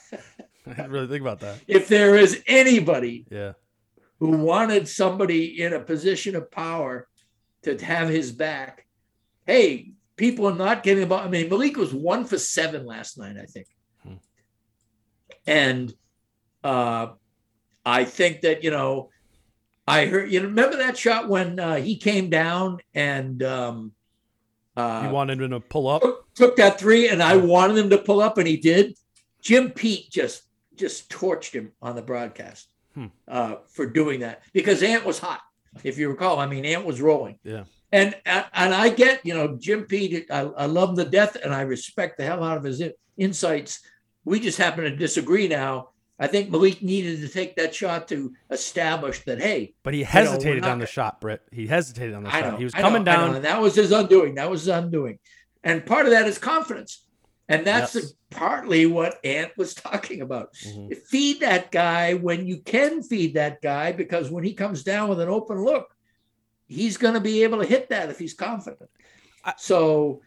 [0.67, 1.59] didn't really think about that.
[1.67, 3.53] If there is anybody Yeah.
[4.19, 7.07] who wanted somebody in a position of power
[7.63, 8.85] to have his back,
[9.45, 11.23] hey, people are not getting about.
[11.25, 13.67] I mean, Malik was one for seven last night, I think.
[14.03, 14.13] Hmm.
[15.47, 15.93] And
[16.63, 17.07] uh,
[17.85, 19.09] I think that, you know,
[19.87, 23.91] I heard you remember that shot when uh, he came down and um,
[24.75, 26.01] uh, You wanted him to pull up.
[26.01, 28.95] took, took that three, and I wanted him to pull up, and he did.
[29.41, 30.43] Jim Pete just
[30.75, 33.05] just torched him on the broadcast Hmm.
[33.27, 35.41] uh, for doing that because Ant was hot.
[35.83, 37.37] If you recall, I mean, Ant was rolling.
[37.43, 37.65] Yeah.
[37.91, 41.53] And and I get, you know, Jim Pete, I, I love him to death, and
[41.53, 42.81] I respect the hell out of his
[43.17, 43.81] insights.
[44.23, 45.89] We just happen to disagree now.
[46.17, 50.63] I think Malik needed to take that shot to establish that, hey, But he hesitated
[50.63, 51.41] on the shot, Britt.
[51.51, 52.51] He hesitated on the I shot.
[52.53, 53.35] know he was I coming know, know, down.
[53.35, 54.35] and that was his undoing.
[54.35, 55.19] That was his undoing,
[55.63, 57.05] and part of that is confidence,
[57.49, 58.13] and that's Yes.
[58.29, 60.53] partly what Ant was talking about.
[60.53, 60.95] Mhm.
[61.05, 65.19] Feed that guy when you can feed that guy, because when he comes down with
[65.19, 65.95] an open look,
[66.67, 68.89] he's going to be able to hit that if he's confident.
[69.43, 70.21] I- so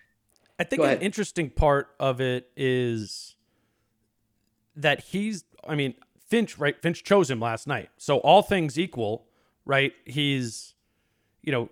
[0.58, 3.36] I think an interesting part of it is
[4.76, 5.94] that he's I mean,
[6.26, 6.80] Finch, right?
[6.80, 7.90] Finch chose him last night.
[7.96, 9.26] So all things equal,
[9.64, 9.92] right?
[10.04, 10.74] He's
[11.48, 11.70] you know,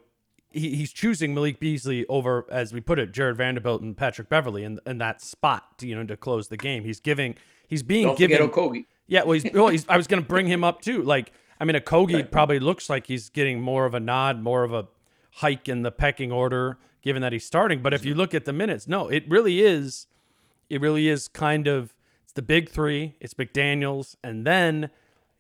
[0.50, 4.64] he, he's choosing Malik Beasley over, as we put it, Jarred Vanderbilt and Patrick Beverley
[4.64, 6.84] in, in that spot, to, you know, to close the game.
[6.84, 7.34] He's giving,
[7.68, 8.38] he's being don't given.
[8.38, 8.86] Okogie.
[9.06, 11.02] Yeah, well, he's, well, he's I was going to bring him up too.
[11.02, 14.72] Like, I mean, Okogie probably looks like he's getting more of a nod, more of
[14.72, 14.88] a
[15.36, 17.82] hike in the pecking order, given that he's starting.
[17.82, 20.06] But if you look at the minutes, no, it really is,
[20.70, 21.94] it really is kind of
[22.36, 23.16] the big three.
[23.20, 24.90] It's McDaniel's, and then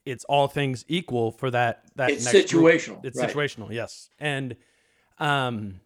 [0.04, 1.84] it's all things equal for that.
[1.94, 2.64] That It's next group.
[2.64, 3.30] situational, It's right.
[3.30, 4.56] situational, yes, and
[5.18, 5.80] um,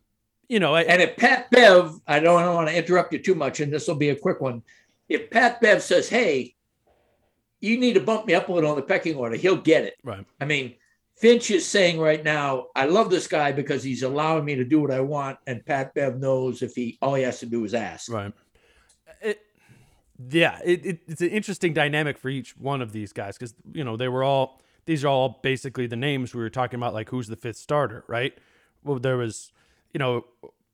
[0.48, 3.18] you know, I, And if Pat Bev, I don't, I don't want to interrupt you
[3.20, 4.62] too much, and this will be a quick one.
[5.08, 6.54] If Pat Bev says, "Hey,
[7.61, 9.94] you need to bump me up a little on the pecking order," he'll get it.
[10.02, 10.24] right.
[10.40, 10.74] I mean,
[11.16, 14.80] Finch is saying right now, I love this guy because he's allowing me to do
[14.80, 15.38] what I want.
[15.46, 18.11] And Pat Bev knows if he all he has to do is ask.
[18.11, 18.32] Right.
[20.29, 23.85] Yeah, it, it, it's an interesting dynamic for each one of these guys because you
[23.85, 27.09] know they were all these are all basically the names we were talking about, like
[27.11, 28.37] who's the fifth starter, right?
[28.83, 29.53] Well, there was,
[29.95, 30.25] you know,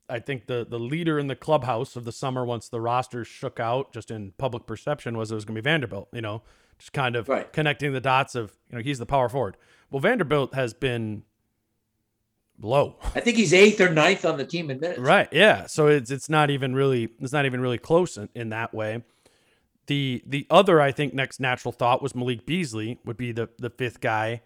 [0.09, 3.61] I think the the leader in the clubhouse of the summer once the roster shook
[3.61, 6.09] out, just in public perception, was it was going to be Vanderbilt.
[6.13, 6.43] You know,
[6.79, 7.53] just kind of Right.
[7.53, 9.57] connecting the dots of you know he's the power forward.
[9.91, 11.23] Well, Vanderbilt has been
[12.61, 12.97] low.
[13.15, 14.99] I think he's eighth or ninth on the team in minutes.
[15.01, 15.29] Right.
[15.33, 15.67] Yeah.
[15.67, 19.05] So it's it's not even really it's not even really close in, in that way.
[19.87, 23.71] The the other I think next natural thought was Malik Beasley would be the the
[23.71, 24.43] fifth guy.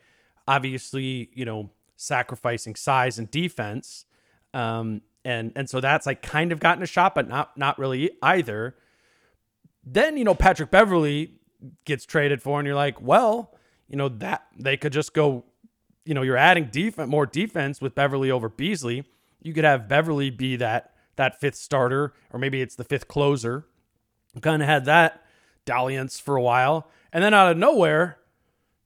[0.47, 4.05] Obviously, you know, sacrificing size and defense.
[4.53, 8.11] Um and and so that's like kind of gotten a shot, but not not really
[8.23, 8.77] either.
[9.85, 11.41] Then, you know, Patrick Beverley
[11.85, 13.55] gets traded for, and you're like, well,
[13.89, 15.45] you know, that they could just go
[16.05, 19.05] you know, you're adding defense, more defense with Beverley over Beasley.
[19.41, 23.67] You could have Beverley be that that fifth starter, or maybe it's the fifth closer.
[24.41, 25.23] Kind of had that
[25.65, 28.19] dalliance for a while, and then out of nowhere,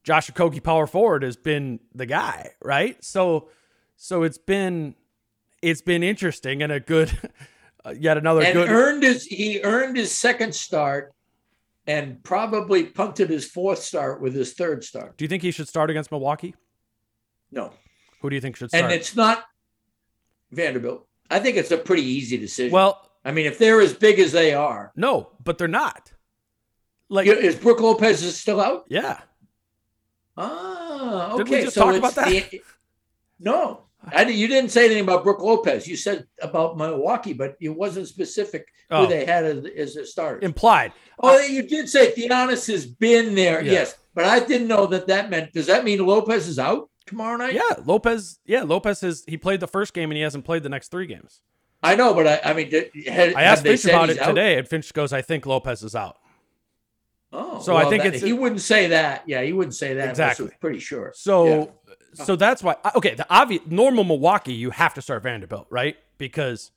[0.03, 3.03] Josh Okogie, power forward, has been the guy, right?
[3.03, 3.49] So,
[3.95, 4.95] so it's been
[5.61, 7.11] it's been interesting and a good,
[7.97, 8.69] yet another And good.
[8.69, 11.11] earned his he earned his second start
[11.87, 15.17] and probably punted his fourth start with his third start.
[15.17, 16.55] Do you think he should start against Milwaukee?
[17.51, 17.71] No.
[18.21, 18.83] Who do you think should start?
[18.85, 19.43] And it's not
[20.51, 21.07] Vanderbilt.
[21.29, 22.71] I think it's a pretty easy decision.
[22.71, 26.11] well, I mean, if they're as big as they are, no, but they're not.
[27.09, 28.85] Like, is Brook Lopez is still out?
[28.89, 29.19] yeah,
[30.37, 31.37] Ah, okay.
[31.43, 32.27] Didn't we just so talk about that?
[32.51, 32.61] the-
[33.39, 33.81] no,
[34.11, 35.87] I, you didn't say anything about Brook Lopez.
[35.87, 39.01] You said about Milwaukee, but it wasn't specific Oh.
[39.03, 40.39] who they had as, as a starter.
[40.45, 40.93] implied.
[41.19, 43.71] oh, you did say Giannis has been there, Yeah.
[43.71, 45.53] yes, but I didn't know that that meant.
[45.53, 47.53] Does that mean Lopez is out tomorrow night?
[47.55, 48.37] Yeah, Lopez.
[48.45, 51.07] Yeah, Lopez has he played the first game and he hasn't played the next three
[51.07, 51.41] games.
[51.81, 54.27] I know, but I, I mean, did, had, I asked Finch about it out?
[54.29, 56.17] today, and Finch goes, "I think Lopez is out."
[57.33, 59.23] Oh, So I think that- it's- he wouldn't say that.
[59.25, 60.09] Yeah, he wouldn't say that.
[60.09, 60.49] Exactly.
[60.61, 61.11] pretty sure.
[61.15, 61.47] So,
[62.17, 62.23] Yeah.
[62.25, 62.75] so that's why.
[62.95, 65.97] Okay, the obvious normal Milwaukee, you have to start Vanderbilt, right?
[66.17, 66.71] Because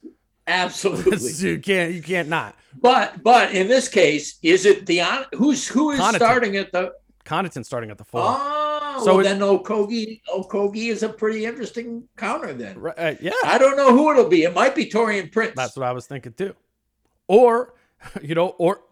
[0.46, 1.30] Absolutely.
[1.51, 2.57] you can't, you can't not.
[2.80, 5.03] But but in this case, is it the
[5.34, 6.14] who's who is Connaughton.
[6.16, 6.92] starting at the?
[7.24, 8.22] Connaughton starting at the four.
[8.24, 12.53] Oh, So well, then Okogie Okogie is a pretty interesting counter.
[12.55, 14.42] Then Right, uh, yeah, I don't know who it'll be.
[14.44, 15.53] It might be Taurean Prince.
[15.55, 16.55] that's what I was thinking too.
[17.26, 17.74] Or,
[18.22, 18.82] you know, or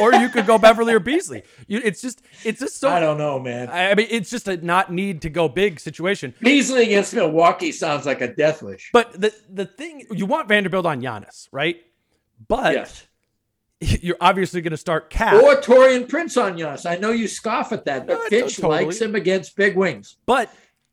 [0.00, 1.42] or you could go Beverley or Beasley.
[1.66, 2.88] You, it's just, it's just so.
[2.88, 3.68] I don't know, man.
[3.68, 6.34] I I mean, it's just a not need to go big situation.
[6.40, 8.90] Beasley against Milwaukee sounds like a death wish.
[8.92, 11.76] But the the thing you want Vanderbilt on Giannis, right?
[12.48, 13.06] But yes.
[13.80, 15.34] you're obviously going to start KAT.
[15.34, 16.88] Or Taurean Prince on Giannis.
[16.88, 19.56] I know you scoff at that, but uh, No, I Finch totally- likes him against
[19.56, 20.16] big wings.
[20.26, 20.50] But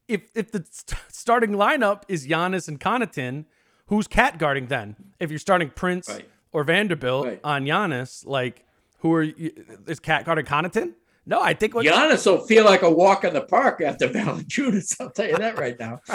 [0.07, 3.45] if if the st- starting lineup is Giannis and Connaughton,
[3.88, 4.95] who's KAT guarding then?
[5.19, 6.28] If you're starting Prince Right.
[6.53, 7.39] Or Vanderbilt Right.
[7.43, 8.65] on Giannis, like
[8.99, 9.51] who are you,
[9.87, 10.93] is KAT guarding Connaughton?
[11.25, 14.99] No, I think what Giannis will feel like a walk in the park after Valanciunas.
[14.99, 16.01] I'll tell you that right now.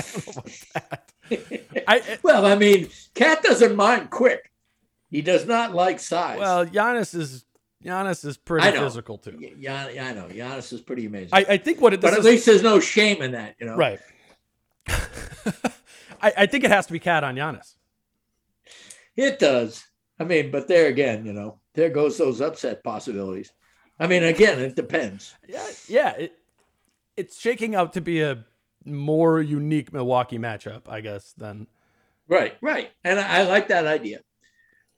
[1.89, 4.53] I, well, I mean, KAT doesn't mind quick.
[5.11, 6.39] He does not like size.
[6.39, 7.45] well, Giannis is
[7.85, 9.39] Giannis is pretty physical too.
[9.59, 10.27] Yeah, I know.
[10.29, 11.31] Giannis is pretty amazing.
[11.33, 13.67] I, I think what it but at is, least there's no shame in that, you
[13.67, 13.77] know.
[13.77, 14.01] right.
[16.21, 17.75] I, I think it has to be KAT on Giannis.
[19.17, 19.85] It does.
[20.19, 23.53] I mean, but there again, you know, there goes those upset possibilities.
[23.99, 25.35] I mean, again, it depends.
[25.49, 26.11] Yeah, yeah.
[26.17, 26.39] It,
[27.17, 28.45] it's shaking out to be a
[28.85, 31.67] more unique Milwaukee matchup, I guess, than
[32.29, 32.91] Right, right.
[33.05, 34.21] And I, I like that idea.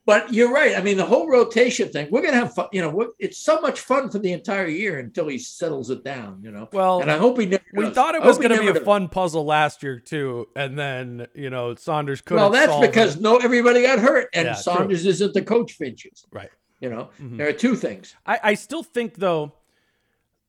[0.09, 0.75] But you're right.
[0.75, 2.69] I mean, the whole rotation thing, we're going to have fun.
[2.73, 6.41] You know, it's so much fun for the entire year until he settles it down,
[6.43, 6.67] you know.
[6.73, 7.03] well.
[7.03, 7.95] and I hope he never we does.
[7.95, 8.85] thought it was going to be a does.
[8.85, 12.41] fun puzzle last year too, and then you know Saunders couldn't.
[12.41, 13.21] Well, that's because it.
[13.21, 14.63] no, everybody got hurt, and Yeah, true.
[14.63, 16.25] Saunders isn't the coach Finches.
[16.33, 16.49] right.
[16.81, 17.37] You know, Mhm.
[17.37, 18.15] there are two things.
[18.25, 19.53] I, I still think though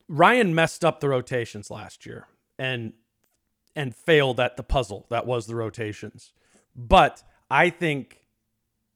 [0.08, 2.94] Ryan messed up the rotations last year and
[3.76, 6.32] and failed at the puzzle that was the rotations.
[6.78, 8.19] But I think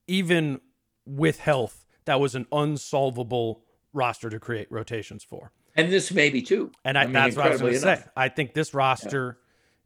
[0.08, 0.62] even
[1.06, 5.52] with health, that was an unsolvable roster to create rotations for.
[5.76, 6.72] And this maybe too.
[6.86, 8.04] And I, mean, that's what I was going to say.
[8.16, 9.40] I think this roster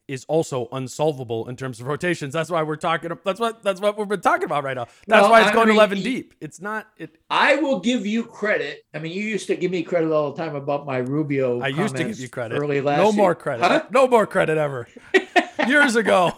[0.08, 2.34] is also unsolvable in terms of rotations.
[2.34, 3.12] That's why we're talking.
[3.26, 4.88] That's what that's what we've been talking about right now.
[5.06, 6.34] That's Well, why it's I going mean, eleven deep.
[6.40, 6.88] It's not.
[6.98, 7.18] It.
[7.30, 8.86] I will give you credit.
[8.94, 11.60] I mean, you used to give me credit all the time about my Rubio.
[11.62, 12.58] I used to give you credit.
[12.58, 13.14] early last no year.
[13.14, 13.64] more credit.
[13.64, 13.84] Huh?
[13.92, 14.88] No more credit ever.
[15.68, 16.34] Years ago.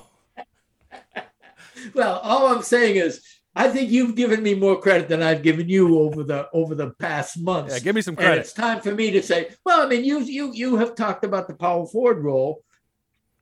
[1.93, 3.23] Well, all I'm saying is,
[3.55, 6.91] I think you've given me more credit than I've given you over the over the
[6.91, 7.73] past months.
[7.73, 8.41] Yeah, give me some And credit.
[8.41, 11.47] it's time for me to say, well, I mean, you you you have talked about
[11.47, 12.63] the power forward role.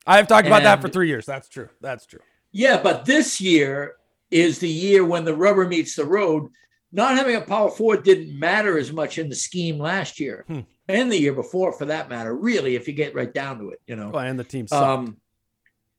[0.05, 1.25] I've talked about that for three years.
[1.25, 1.69] That's true.
[1.81, 2.21] That's true.
[2.53, 3.95] Yeah, but this year
[4.31, 6.49] is the year when the rubber meets the road.
[6.93, 10.61] Not having a power forward didn't matter as much in the scheme last year Hmm.
[10.87, 12.33] and the year before, for that matter.
[12.33, 14.11] Really, if you get right down to it, you know.
[14.13, 14.81] And the team sucked.
[14.81, 15.17] Um,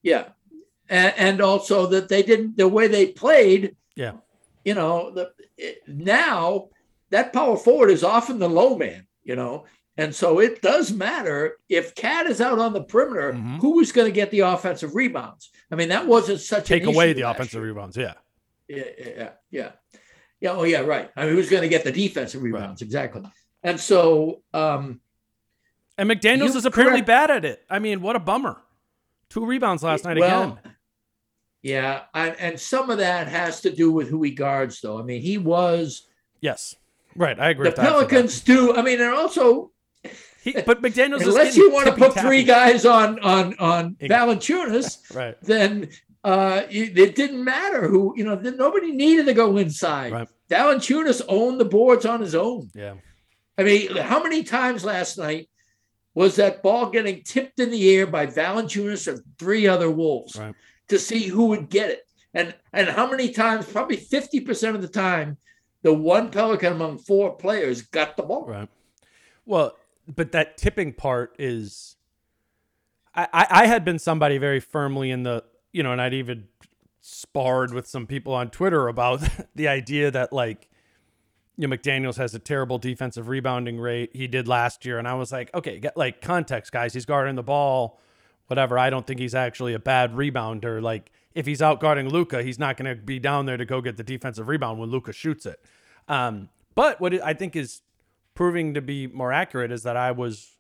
[0.02, 0.28] yeah,
[0.88, 3.76] and, and also that they didn't the way they played.
[3.99, 4.12] Yeah.
[4.64, 6.68] you know, the it, now
[7.11, 9.07] that power forward is often the low man.
[9.24, 9.64] You know,
[9.99, 13.32] and so it does matter if KAT is out on the perimeter.
[13.34, 13.59] Mhm.
[13.61, 15.51] Who is going to get the offensive rebounds?
[15.70, 17.68] I mean, that wasn't such a Take away the offensive year.
[17.72, 17.96] rebounds.
[17.96, 18.14] Yeah.
[18.68, 19.70] Yeah, yeah, yeah, yeah.
[20.40, 20.80] Yeah, Oh, yeah.
[20.80, 21.11] Right.
[21.16, 22.80] I mean, who's going to get the defensive rebounds?
[22.80, 23.22] Exactly.
[23.62, 25.01] And so, um,
[25.99, 27.64] And McDaniels is apparently correct- bad at it.
[27.68, 28.62] I mean, what a bummer.
[29.30, 30.74] Two rebounds last night well, again.
[31.68, 34.98] Yeah, and, and some of that has to do with who he guards, though.
[34.98, 36.06] I mean, he was
[36.40, 36.74] Yes.
[37.16, 37.38] Right.
[37.38, 37.82] I agree the with that.
[37.84, 38.08] for that.
[38.08, 38.74] Pelicans do.
[38.76, 39.72] I mean, they're also,
[40.42, 42.26] He, but McDaniels is unless you want to put tippy-tappy.
[42.28, 45.36] three guys on on on Valanciunas, Right.
[45.42, 45.88] then
[46.24, 48.14] uh, it, didn't matter who.
[48.16, 50.12] You know, nobody needed to go inside.
[50.12, 50.28] Right.
[50.48, 52.70] Valanciunas owned the boards on his own.
[52.74, 52.94] Yeah.
[53.56, 55.48] I mean, how many times last night
[56.14, 60.54] was that ball getting tipped in the air by Valanciunas and three other Wolves Right.
[60.89, 62.07] To see who would get it?
[62.34, 63.66] And and how many times?
[63.66, 65.39] Probably fifty percent of the time,
[65.82, 68.47] the one Pelican among four players got the ball.
[68.47, 68.68] Right.
[69.47, 69.76] Well,
[70.07, 71.97] but that tipping part is.
[73.14, 76.47] I, I, I had been somebody very firmly in the, you know, and I'd even
[77.01, 79.22] sparred with some people on Twitter about
[79.55, 80.68] the idea that, like,
[81.57, 84.11] you know, McDaniels has a terrible defensive rebounding rate.
[84.12, 84.99] He did last year.
[84.99, 86.95] And I was like, okay, get, like, context, guys.
[86.95, 87.99] He's guarding the ball,
[88.49, 88.78] whatever.
[88.78, 90.82] I don't think he's actually a bad rebounder.
[90.82, 93.80] Like, if he's out guarding Luka, he's not going to be down there to go
[93.80, 95.62] get the defensive rebound when Luka shoots it.
[96.09, 97.82] Um, but what I think is
[98.34, 100.57] proving to be more accurate is that I was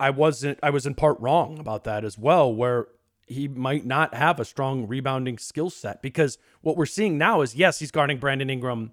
[0.00, 2.88] I wasn't I was in part wrong about that as well where
[3.26, 7.54] he might not have a strong rebounding skill set because what we're seeing now is
[7.54, 8.92] yes he's guarding Brandon Ingram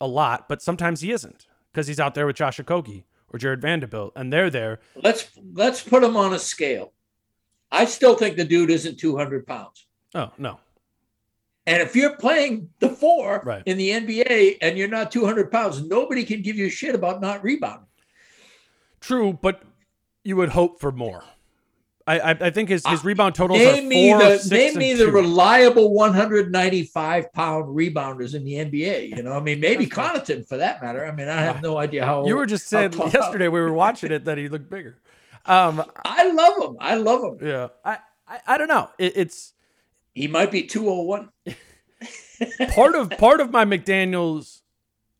[0.00, 3.04] a lot but sometimes he isn't because he's out there with Josh Okogie
[3.36, 6.92] or Jarred Vanderbilt and they're there Let's let's put him on a scale.
[7.70, 9.86] I still think the dude isn't two hundred pounds.
[10.14, 10.58] oh no
[11.66, 13.62] And if you're playing the four Right.
[13.66, 17.42] in the NBA and you're not 200 pounds, nobody can give you shit about not
[17.44, 17.86] rebounding.
[19.00, 19.62] true but
[20.24, 21.24] you would hope for more
[22.06, 24.78] I I, I think his, his rebound totals Name are me four, the six, name
[24.78, 25.10] me the two.
[25.10, 29.16] reliable 195 pound rebounders in the NBA.
[29.16, 29.86] You know, I mean, maybe.
[29.86, 31.04] Connaughton for that matter.
[31.04, 34.12] I mean, I have no idea how you were just saying yesterday we were watching
[34.12, 34.98] it that he looked bigger
[35.46, 36.76] um I love him.
[36.80, 37.46] I love him.
[37.48, 37.98] yeah I
[38.28, 39.52] I, I don't know it, it's
[40.14, 41.30] He might be 201.
[42.74, 44.62] part of part of my McDaniel's.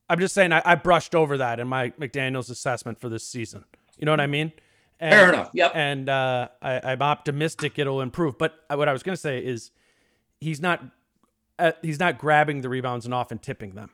[0.09, 3.65] I'm just saying I, I brushed over that in my McDaniel's assessment for this season.
[3.99, 4.53] You know what I mean?
[4.99, 5.51] And, Fair enough.
[5.53, 5.73] Yep.
[5.75, 8.39] And uh, I, I'm optimistic it'll improve.
[8.39, 9.71] But what I was going to say is,
[10.41, 10.83] he's not
[11.59, 13.91] uh, he's not grabbing the rebounds and often tipping them.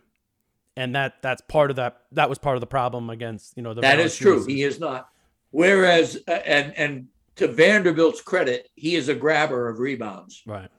[0.77, 2.03] and that that's part of that.
[2.13, 3.81] That was part of the problem against you know the.
[3.81, 4.45] That is true.
[4.45, 5.09] He is not.
[5.51, 10.43] Whereas, uh, and and to Vanderbilt's credit, he is a grabber of rebounds.
[10.47, 10.71] Right.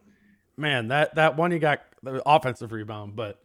[0.57, 3.39] Man, that that one he got the offensive rebound, but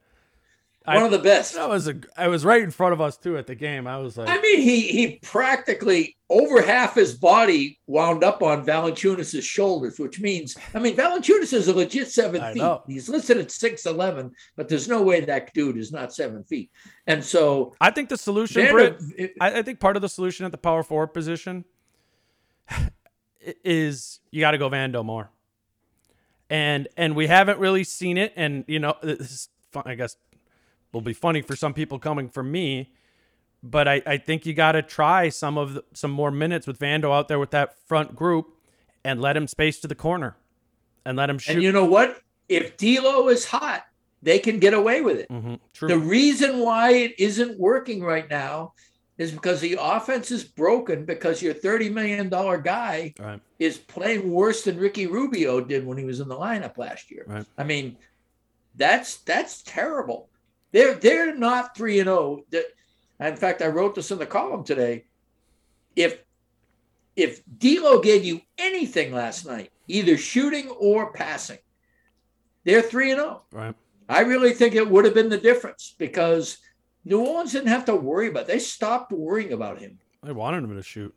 [0.94, 1.54] One I- of the best.
[1.54, 3.86] that was a I was right in front of us too at the game.
[3.86, 8.64] I was like, I mean, he he practically over half his body wound up on
[8.66, 12.58] Valanciunas' shoulders, which means, I mean, Valanciunas is a legit seven I feet.
[12.60, 12.82] know.
[12.86, 16.70] He's listed at six eleven, but there's no way that dude is not seven feet.
[17.06, 19.00] And so, I think the solution, Britt,
[19.40, 21.64] I, I think part of the solution at the power forward position
[23.64, 25.30] is you got to go Vando more,
[26.50, 28.32] and and we haven't really seen it.
[28.36, 30.16] And you know, this is fun, I guess
[30.92, 32.92] will be funny for some people coming from me,
[33.62, 36.78] but I I think you got to try some of the, some more minutes with
[36.78, 38.54] Vando out there with that front group,
[39.04, 40.36] and let him space to the corner,
[41.04, 41.54] and let him shoot.
[41.54, 42.20] and you know what?
[42.48, 43.84] If D'Lo is hot,
[44.22, 45.28] they can get away with it.
[45.28, 45.88] Mhm, true.
[45.88, 48.72] The reason why it isn't working right now
[49.18, 53.40] is because the offense is broken because your $30 million guy right.
[53.58, 57.24] is playing worse than Ricky Rubio did when he was in the lineup last year.
[57.26, 57.44] Right.
[57.58, 57.96] I mean,
[58.76, 60.30] that's that's terrible.
[60.72, 62.44] They're they're not three and oh.
[62.50, 62.64] zero.
[63.20, 65.04] In fact, I wrote this in the column today.
[65.96, 66.22] If
[67.16, 71.58] if D'Lo gave you anything last night, either shooting or passing,
[72.64, 73.42] they're three and zero.
[73.52, 73.74] Right.
[74.08, 76.58] I really think it would have been the difference because
[77.04, 78.44] New Orleans didn't have to worry about.
[78.44, 78.48] It.
[78.48, 79.98] They stopped worrying about him.
[80.22, 81.14] They wanted him to shoot.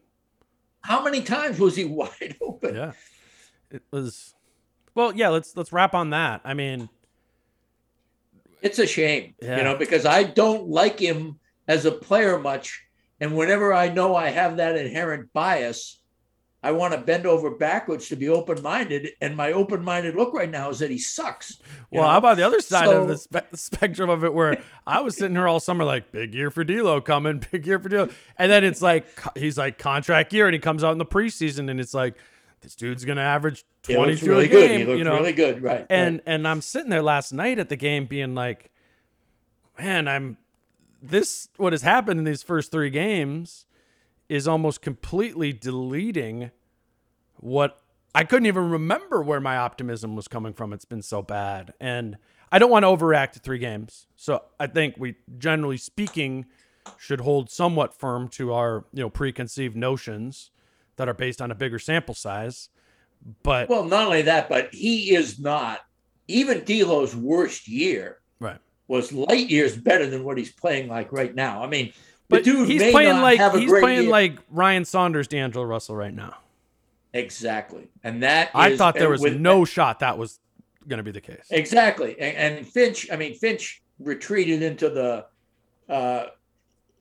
[0.82, 2.76] How many times was he wide open?
[2.76, 2.92] yeah
[3.72, 4.36] it was
[4.96, 6.90] well yeah let's let's wrap on that i mean
[8.62, 9.58] It's a shame, Yeah.
[9.58, 12.84] you know, because I don't like him as a player much.
[13.20, 16.00] And whenever I know I have that inherent bias,
[16.64, 19.10] I want to bend over backwards to be open minded.
[19.20, 21.60] And my open minded look right now is that he sucks.
[21.92, 22.10] well know?
[22.10, 25.36] how about the other side of the spe- spectrum of it where i was sitting
[25.36, 28.10] here all summer like big year for D'Lo coming big year for D'Lo.
[28.38, 31.70] and then it's like he's like contract year and he comes out in the preseason
[31.72, 32.16] and it's like
[32.62, 34.68] this dude's gonna average He 20 really a good.
[34.68, 35.86] game He looked you know really good, right?
[35.90, 36.24] and right.
[36.26, 38.72] and I'm sitting there last night at the game being like,
[39.80, 40.38] man, I'm
[41.02, 43.66] this what has happened in these first three games
[44.30, 46.52] is almost completely deleting
[47.38, 47.82] what
[48.14, 50.74] I couldn't even remember where my optimism was coming from.
[50.74, 51.74] It's been so bad.
[51.80, 52.18] And
[52.52, 54.08] I don't want to overreact to three games.
[54.16, 56.46] So I think we generally speaking
[56.98, 60.52] should hold somewhat firm to our, you know, preconceived notions
[61.02, 62.70] that are based on a bigger sample size.
[63.42, 65.80] But well, not only that, but he is not
[66.28, 68.60] even D'Lo's worst year right.
[68.88, 71.64] was light years better than what he's playing like right now.
[71.64, 71.92] I mean,
[72.30, 74.12] But dude he's playing like he's playing year.
[74.12, 76.38] like Ryan Saunders, D'Angelo Russell right now.
[77.14, 80.40] exactly, and that I is- thought there was no shot that was
[80.88, 81.48] going to be the case.
[81.50, 83.08] exactly, and, and Finch.
[83.12, 85.26] I mean, Finch retreated into the.
[85.90, 86.28] Uh,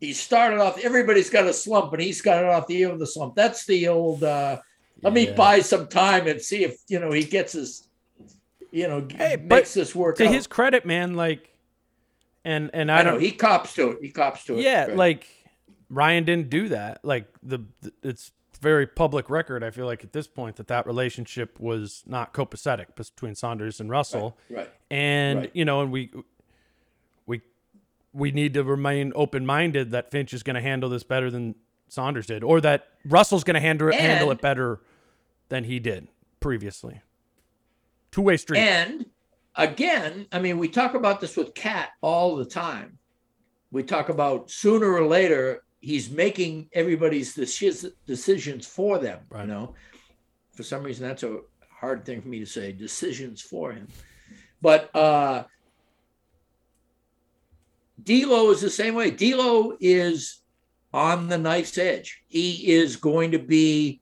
[0.00, 0.78] he started off.
[0.82, 3.34] Everybody's got a slump, and he started off the year with a slump.
[3.34, 4.24] That's the old.
[4.24, 4.58] Uh,
[5.02, 7.86] Let me buy some time and see if you know he gets his.
[8.72, 10.32] You know, Hey, but makes this work To out.
[10.32, 11.52] his credit, man, like,
[12.44, 13.14] and and I, I don't.
[13.14, 13.98] Know, he cops to it.
[14.00, 14.62] He cops to it.
[14.62, 14.96] yeah, Right.
[14.96, 15.26] like
[15.88, 17.04] Ryan didn't do that.
[17.04, 18.30] Like the, the it's
[18.60, 19.64] very public record.
[19.64, 23.90] I feel like at this point that that relationship was not copacetic between Saunders and
[23.90, 24.36] Russell.
[24.48, 24.70] right.
[24.90, 25.50] and Right.
[25.52, 26.22] you know, and we we
[28.12, 31.54] we need to remain open minded that Finch is going to handle this better than
[31.88, 34.80] Saunders did, or that Russell's going to handle it, handle it better
[35.48, 36.08] than he did
[36.40, 37.02] previously.
[38.10, 38.58] Two way street.
[38.58, 39.06] And
[39.56, 42.98] again, I mean, we talk about this with KAT all the time.
[43.70, 49.20] We talk about sooner or later he's making everybody's decisions for them.
[49.30, 49.42] Right.
[49.42, 49.74] You know,
[50.52, 51.38] for some reason that's a
[51.70, 52.72] hard thing for me to say.
[52.72, 53.88] Decisions for him,
[54.60, 55.44] but uh,
[58.04, 59.10] D'Lo is the same way.
[59.10, 60.40] D'Lo is
[60.92, 62.22] on the knife's edge.
[62.28, 64.00] He is going to be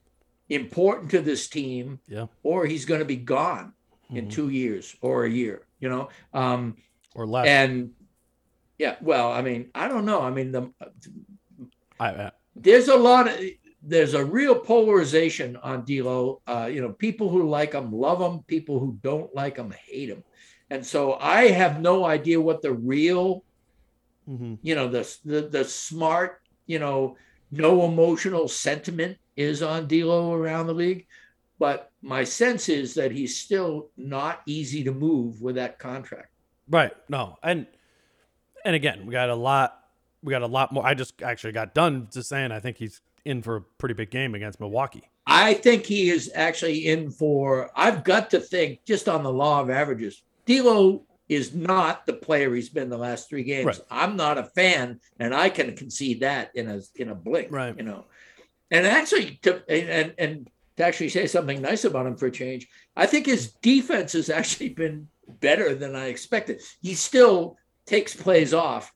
[0.49, 3.73] important to this team yeah, or he's going to be gone
[4.11, 4.31] in Mhm.
[4.33, 6.09] two years or a year, you know?
[6.33, 6.77] Um,
[7.15, 7.47] or less.
[7.47, 7.91] and
[8.79, 10.23] yeah, well, I mean, I don't know.
[10.23, 10.71] I mean, the,
[12.01, 13.35] I, I, there's a lot of,
[13.83, 16.41] there's a real polarization on D'Lo.
[16.47, 18.41] Uh, you know, people who like him love him.
[18.47, 20.23] People who don't like him hate him.
[20.71, 23.45] And so I have no idea what the real,
[24.29, 24.59] mhm.
[24.63, 27.17] you know, the the, the smart, you know,
[27.51, 31.07] no emotional sentiment is on D'Lo around the league.
[31.59, 36.31] But my sense is that he's still not easy to move with that contract.
[36.69, 36.93] right.
[37.09, 37.67] No, and
[38.65, 39.75] and again, we got a lot.
[40.23, 40.87] We got a lot more.
[40.87, 44.11] I just actually got done just saying I think he's in for a pretty big
[44.11, 45.03] game against Milwaukee.
[45.27, 47.71] I think he is actually in for.
[47.77, 50.23] I've got to think just on the law of averages.
[50.47, 53.67] D'Lo is not the player he's been the last three games.
[53.67, 53.81] Right.
[53.91, 57.49] I'm not a fan, and I can concede that in a in a blink.
[57.51, 57.77] Right.
[57.77, 58.05] You know,
[58.71, 62.69] and actually to and and to actually say something nice about him for a change,
[62.97, 65.09] I think his defense has actually been
[65.41, 66.63] better than I expected.
[66.81, 68.93] He still takes plays off,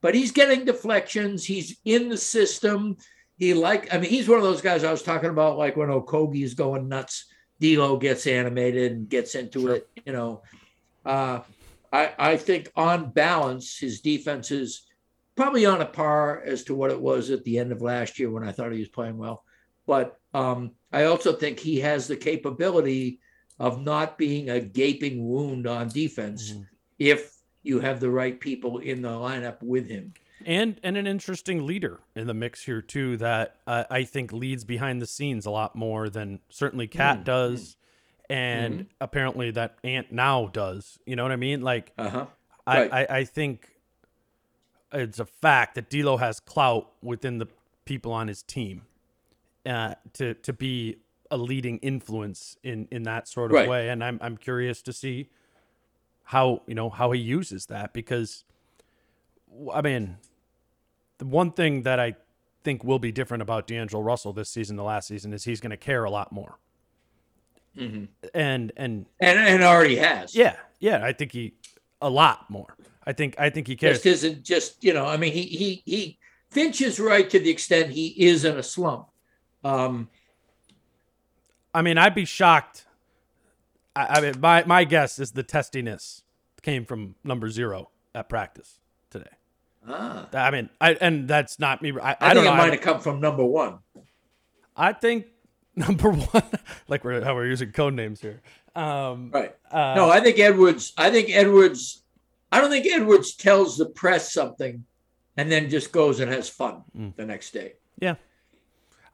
[0.00, 1.44] but he's getting deflections.
[1.44, 2.96] He's in the system.
[3.38, 5.88] He like, I mean, he's one of those guys I was talking about, like when
[5.90, 7.26] Okogie is going nuts,
[7.60, 9.74] D'Lo gets animated and gets into Sure.
[9.74, 9.88] it.
[10.06, 10.42] You know,
[11.04, 11.40] uh,
[11.92, 14.86] I I think on balance, his defense is
[15.34, 18.30] probably on a par as to what it was at the end of last year
[18.30, 19.44] when I thought he was playing well.
[19.86, 23.20] But um, I also think he has the capability
[23.58, 26.66] of not being a gaping wound on defense Mhm.
[26.98, 27.32] if
[27.62, 30.12] you have the right people in the lineup with him.
[30.44, 34.64] and and an interesting leader in the mix here too that uh, I think leads
[34.64, 37.76] behind the scenes a lot more than certainly KAT Mm, does,
[38.30, 40.98] and apparently that Ant now does.
[41.06, 41.62] You know what I mean?
[41.62, 42.26] Like Uh huh.
[42.66, 42.92] I, Right.
[42.92, 43.70] I I think
[44.92, 47.46] it's a fact that D'Lo has clout within the
[47.84, 48.82] people on his team
[49.64, 50.96] uh, to to be
[51.30, 53.68] a leading influence in in that sort of Right.
[53.68, 55.28] way, and I'm I'm curious to see
[56.24, 58.44] how you know how he uses that because
[59.72, 60.16] I mean
[61.18, 62.14] the one thing that I
[62.64, 65.70] think will be different about D'Angelo Russell this season, the last season, is he's going
[65.70, 66.58] to care a lot more.
[67.76, 68.08] Mhm.
[68.34, 70.34] And and And and already has.
[70.34, 71.54] yeah, yeah, I think he
[72.00, 72.76] a lot more.
[73.06, 73.96] I think I think he cares.
[74.02, 75.06] Just isn't just you know.
[75.06, 76.18] I mean, he he he
[76.50, 79.08] Finch is right to the extent he is in a slump.
[79.62, 80.08] Um,
[81.74, 82.86] I mean, I'd be shocked.
[83.94, 86.22] I, I mean, my my guess is the testiness
[86.62, 89.30] came from number zero at practice today.
[89.86, 91.92] ah, I mean, I and that's not me.
[92.00, 92.62] I, I, I, don't think know.
[92.62, 93.78] it might have come from number one.
[94.76, 95.26] I think
[95.88, 96.42] number one,
[96.88, 98.40] like we're how we're using code names here.
[98.74, 99.54] Um, Right.
[99.70, 100.92] uh, No, I think Edwards.
[100.96, 102.02] I think Edwards.
[102.52, 104.84] I don't think Edwards tells the press something,
[105.36, 107.14] and then just goes and has fun Mm.
[107.16, 107.74] the next day.
[107.98, 108.14] Yeah.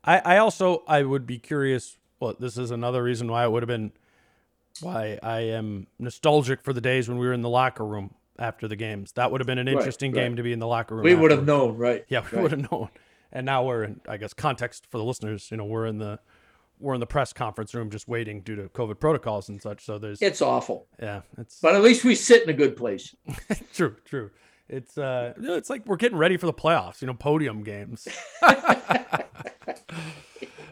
[0.05, 1.97] I, I also I would be curious.
[2.21, 3.93] Well, this is another reason why it would have been
[4.81, 8.67] why I am nostalgic for the days when we were in the locker room after
[8.69, 9.13] the games.
[9.13, 11.05] That would have been an Right, interesting game to be in the locker room.
[11.05, 12.05] We would have known, right?
[12.09, 12.43] Yeah, we right.
[12.43, 12.89] would have known.
[13.33, 16.19] And now we're in I guess context for the listeners, you know, we're in the
[16.83, 19.85] we're in the press conference room just waiting due to COVID protocols and such.
[19.85, 23.14] So there's It's awful, yeah, it's but at least we sit in a good place.
[23.72, 24.30] true, true.
[24.68, 28.09] It's uh it's like we're getting ready for the playoffs, you know, podium games.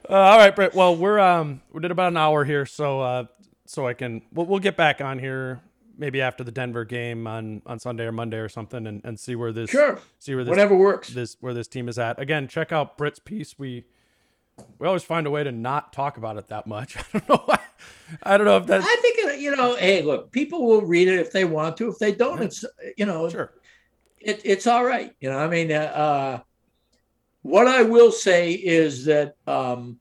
[0.08, 0.74] Uh, all right, Britt.
[0.74, 3.24] Well, we're um we did about an hour here, so uh
[3.66, 5.61] so I can we'll, we'll get back on here
[5.96, 9.36] maybe after the Denver game on on Sunday or Monday or something and, and see
[9.36, 11.11] where this Sure, see where this whatever works.
[11.11, 12.18] this where this team is at.
[12.18, 13.56] Again, check out Britt's piece.
[13.56, 13.84] We
[14.78, 16.96] we always find a way to not talk about it that much.
[17.14, 17.42] I don't know.
[17.44, 17.58] why-
[18.22, 19.76] I don't know if that's I think you know.
[19.76, 21.88] Hey, look, people will read it if they want to.
[21.88, 22.64] If they don't, it's
[22.96, 23.54] you know, sure.
[24.18, 25.12] it, it's all right.
[25.20, 26.40] You know, I mean, uh, uh,
[27.42, 29.98] what I will say is that um,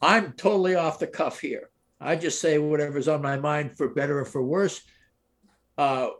[0.00, 1.70] I'm totally off the cuff here.
[2.00, 4.82] I just say whatever's on my mind, for better or for worse.
[5.76, 6.10] Uh,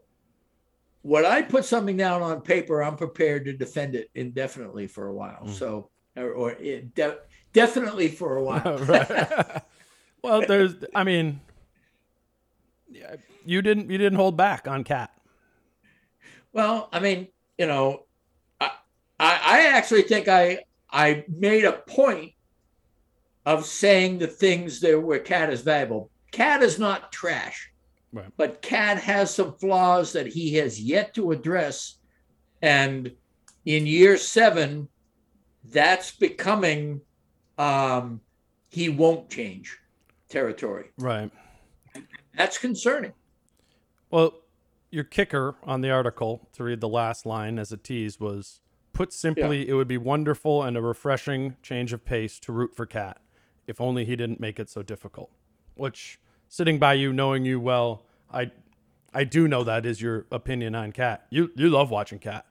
[1.03, 5.15] when I put something down on paper, I'm prepared to defend it indefinitely for a
[5.15, 5.45] while.
[5.45, 5.53] Mm.
[5.53, 7.19] So, or, or it de-
[7.57, 8.79] definitely for a while.
[8.81, 9.63] right.
[10.23, 11.41] well, there's I mean
[12.89, 15.11] yeah, you didn't you didn't hold back on KAT.
[16.53, 17.29] Well, I mean,
[17.59, 18.05] you know,
[18.61, 18.71] I,
[19.19, 22.33] I I actually think I I made a point
[23.47, 26.11] of saying the things that where KAT is valuable.
[26.33, 27.73] KAT is not trash,
[28.13, 28.27] Right.
[28.37, 31.97] but KAT has some flaws that he has yet to address,
[32.61, 33.13] and
[33.65, 34.89] in year seven,
[35.65, 37.01] that's becoming
[37.59, 38.21] um,
[38.69, 39.79] he won't change
[40.29, 40.87] territory.
[40.99, 41.31] Right.
[42.37, 43.13] That's concerning.
[44.11, 44.35] Well,
[44.91, 48.61] your kicker on the article to read the last line as a tease was
[48.93, 52.87] put simply, it would be wonderful and a refreshing change of pace to root for
[52.87, 53.21] KAT,
[53.67, 55.31] if only he didn't make it so difficult.
[55.75, 56.19] Which,
[56.49, 58.51] sitting by you, knowing you well, I,
[59.13, 61.27] I do know that is your opinion on KAT.
[61.31, 62.47] You you love watching KAT.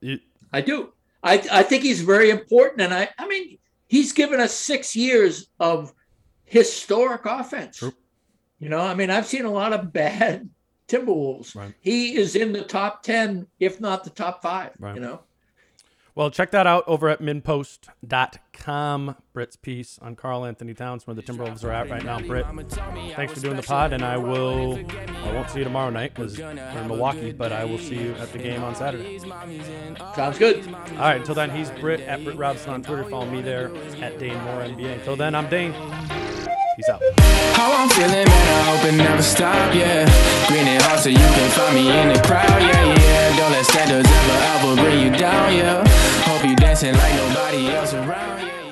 [0.00, 0.18] You,
[0.52, 0.92] I do.
[1.22, 2.82] I, I think he's very important.
[2.82, 3.57] And I, I mean,
[3.88, 5.92] he's given us six years of
[6.44, 7.78] historic offense.
[7.78, 7.92] True.
[8.60, 10.48] You know, I mean, I've seen a lot of bad
[10.88, 11.54] Timberwolves.
[11.54, 11.74] Right.
[11.80, 14.94] He is in the top 10, if not the top five, Right.
[14.94, 15.20] you know?
[16.18, 19.16] Well, check that out over at minnpost.com.
[19.32, 22.18] Britt's piece on Karl-Anthony Towns, where the Timberwolves are at right now.
[22.18, 22.44] Britt,
[23.14, 24.80] thanks for doing the pod, and I will.
[25.24, 28.14] I won't see you tomorrow night because we're in Milwaukee, but I will see you
[28.14, 29.20] at the game on Saturday.
[30.16, 30.66] Sounds good.
[30.66, 33.04] All right, until then, he's Britt at Britt Robson on Twitter.
[33.04, 33.72] Follow me there
[34.02, 34.94] at Dane Moore NBA.
[34.94, 35.72] Until then, I'm Dane.
[36.78, 37.02] Peace out.
[37.58, 40.06] How I'm feeling, man, I hope it never stop, yeah.
[40.46, 43.36] Green and hard so you can find me in the crowd, yeah, yeah.
[43.36, 45.82] Don't let standards ever, ever bring you down, yeah.
[46.22, 48.67] Hope you dancing like nobody else around, yeah.